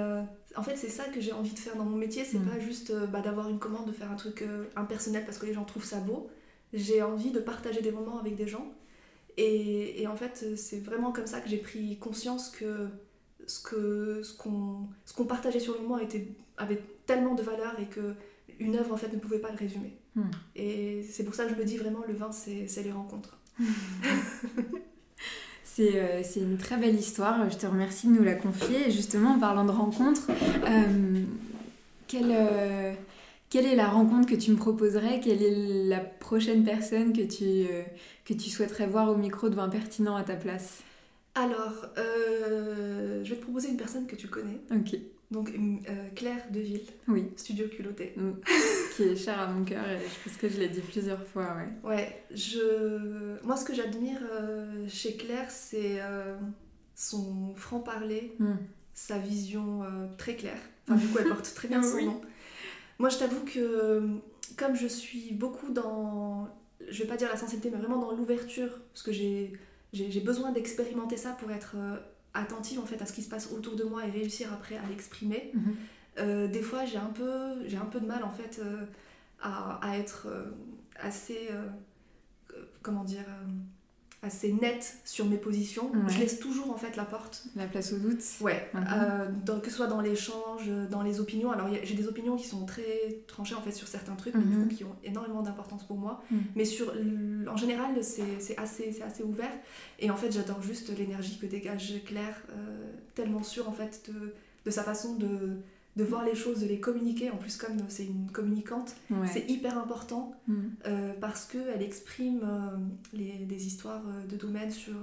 [0.57, 2.23] en fait, c'est ça que j'ai envie de faire dans mon métier.
[2.25, 2.47] C'est Mm.
[2.47, 5.45] pas juste euh, bah, d'avoir une commande, de faire un truc euh, impersonnel parce que
[5.45, 6.29] les gens trouvent ça beau.
[6.73, 8.73] J'ai envie de partager des moments avec des gens.
[9.37, 12.87] Et, et en fait, c'est vraiment comme ça que j'ai pris conscience que
[13.47, 16.27] ce qu'on partageait sur le moment était,
[16.57, 18.13] avait tellement de valeur et que
[18.59, 19.97] une œuvre en fait ne pouvait pas le résumer.
[20.15, 20.31] Hmm.
[20.55, 23.37] Et c'est pour ça que je me dis vraiment le vin c'est les rencontres.
[25.75, 27.49] c'est une très belle histoire.
[27.49, 28.87] Je te remercie de nous la confier.
[28.87, 31.23] Et justement, en parlant de rencontres, euh,
[32.07, 32.93] quelle, euh,
[33.49, 35.19] quelle est la rencontre que tu me proposerais?
[35.19, 37.83] Quelle est la prochaine personne que tu, euh,
[38.25, 40.81] que tu souhaiterais voir au micro de pertinent à ta place?
[41.35, 44.97] Alors, euh, je vais te proposer une personne que tu connais, Ok,
[45.31, 47.27] donc euh, Claire Deville, oui.
[47.35, 48.13] Studio Culotté.
[48.95, 51.55] Qui est cher à mon cœur et je pense que je l'ai dit plusieurs fois,
[51.57, 51.89] ouais.
[51.89, 53.43] Ouais, je...
[53.45, 56.37] moi ce que j'admire euh, chez Claire, c'est euh,
[56.95, 58.55] son franc-parler, Hmm.
[58.93, 59.81] sa vision
[60.17, 60.61] très claire.
[60.87, 62.05] Enfin, du coup, elle porte très bien son Oui.
[62.05, 62.21] nom.
[62.99, 64.07] Moi, je t'avoue que
[64.57, 66.47] comme je suis beaucoup dans,
[66.87, 69.51] je vais pas dire la sensibilité, mais vraiment dans l'ouverture, parce que j'ai
[70.23, 71.75] besoin d'expérimenter ça pour être
[72.35, 74.87] attentive en fait à ce qui se passe autour de moi et réussir après à
[74.89, 75.51] l'exprimer.
[75.53, 75.75] Mhm.
[76.17, 78.85] Euh, des fois, j'ai un peu, j'ai un peu de mal en fait euh,
[79.41, 80.51] à, à être euh,
[80.97, 81.49] assez,
[82.81, 83.25] comment dire,
[84.25, 85.89] assez nette sur mes positions.
[85.91, 85.99] Ouais.
[86.09, 87.43] Je laisse toujours en fait la porte.
[87.55, 88.69] La place au doute Ouais.
[88.73, 88.85] Mhm.
[88.91, 91.51] euh, dans- que ce soit dans l'échange, dans les opinions.
[91.51, 94.55] Alors j'ai des opinions qui sont très tranchées en fait sur certains trucs, mais du
[94.57, 94.67] Mhm.
[94.67, 96.23] coup qui ont énormément d'importance pour moi.
[96.31, 96.39] Mhm.
[96.55, 96.91] Mais sur,
[97.49, 99.51] en général, c'est assez, assez ouvert.
[99.99, 104.33] Et en fait, j'adore juste l'énergie que dégage Claire, euh, tellement sûre en fait de,
[104.65, 105.57] de sa façon de,
[105.95, 107.29] de voir les choses, de les communiquer.
[107.31, 109.27] En plus, comme c'est une communicante, Ouais.
[109.31, 110.71] c'est hyper important Mhm.
[110.87, 112.77] euh, parce qu'elle exprime euh,
[113.13, 114.95] les, des histoires euh, de domaine sur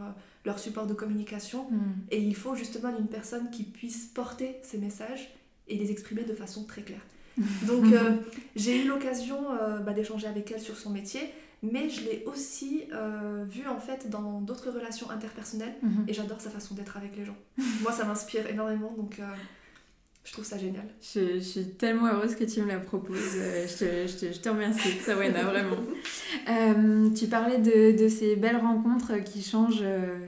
[0.44, 1.70] leur support de communication.
[1.70, 1.80] Mhm.
[2.10, 5.32] Et il faut justement une personne qui puisse porter ces messages
[5.68, 7.00] et les exprimer de façon très claire.
[7.66, 8.16] Donc euh,
[8.56, 9.38] j'ai eu l'occasion
[9.86, 11.20] bah, d'échanger avec elle sur son métier,
[11.62, 16.04] mais je l'ai aussi euh, vue en fait dans d'autres relations interpersonnelles Mhm.
[16.08, 17.36] et j'adore sa façon d'être avec les gens.
[17.80, 19.24] Moi ça m'inspire énormément donc euh,
[20.24, 20.84] je trouve ça génial.
[21.00, 23.36] Je, je suis tellement heureuse que tu me la proposes.
[23.36, 25.76] Euh, Je te, je te, je te remercie, Sawana, vraiment.
[26.48, 30.18] Euh, tu parlais de, de ces belles rencontres qui changent, euh,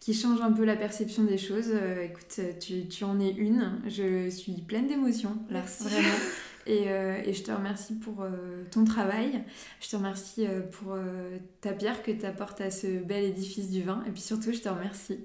[0.00, 1.70] qui changent un peu la perception des choses.
[2.02, 3.80] Écoute, tu, tu en es une.
[3.88, 5.36] Je suis pleine d'émotions.
[5.50, 5.84] là, Merci.
[5.84, 6.08] Vraiment.
[6.66, 6.84] Et,
[7.32, 8.24] je te remercie pour
[8.70, 9.42] ton travail.
[9.80, 10.96] Je te remercie pour
[11.60, 14.04] ta pierre que tu apportes à ce bel édifice du vin.
[14.06, 15.20] Et puis surtout, je te remercie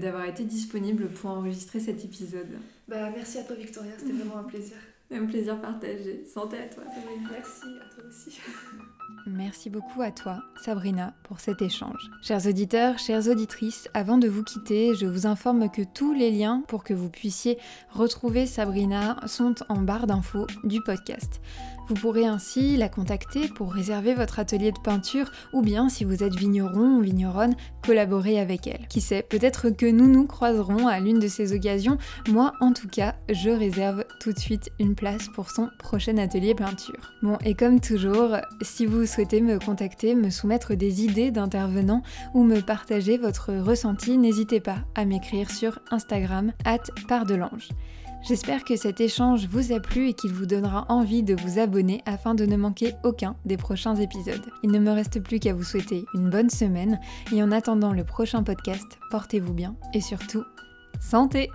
[0.00, 2.48] d'avoir été disponible pour enregistrer cet épisode.
[2.88, 3.92] Bah, merci à toi, Victoria.
[3.98, 4.76] C'était vraiment un plaisir.
[5.12, 6.24] Un plaisir partagé.
[6.24, 6.84] Santé à toi.
[7.30, 8.38] Merci à toi aussi.
[9.26, 12.10] Merci beaucoup à toi, Sabrina, pour cet échange.
[12.22, 16.62] Chers auditeurs, chères auditrices, avant de vous quitter, je vous informe que tous les liens
[16.68, 17.58] pour que vous puissiez
[17.90, 21.40] retrouver Sabrina sont en barre d'infos du podcast.
[21.90, 26.22] Vous pourrez ainsi la contacter pour réserver votre atelier de peinture ou bien si vous
[26.22, 28.86] êtes vigneron ou vigneronne, collaborer avec elle.
[28.86, 31.98] Qui sait, peut-être que nous nous croiserons à l'une de ces occasions.
[32.28, 36.54] Moi, en tout cas, je réserve tout de suite une place pour son prochain atelier
[36.54, 37.12] peinture.
[37.22, 42.44] Bon, et comme toujours, si vous souhaitez me contacter, me soumettre des idées d'intervenants ou
[42.44, 47.70] me partager votre ressenti, n'hésitez pas à m'écrire sur Instagram, at pardelange.
[48.22, 52.02] J'espère que cet échange vous a plu et qu'il vous donnera envie de vous abonner
[52.04, 54.44] afin de ne manquer aucun des prochains épisodes.
[54.62, 57.00] Il ne me reste plus qu'à vous souhaiter une bonne semaine
[57.32, 60.44] et en attendant le prochain podcast, portez-vous bien et surtout,
[61.00, 61.48] santé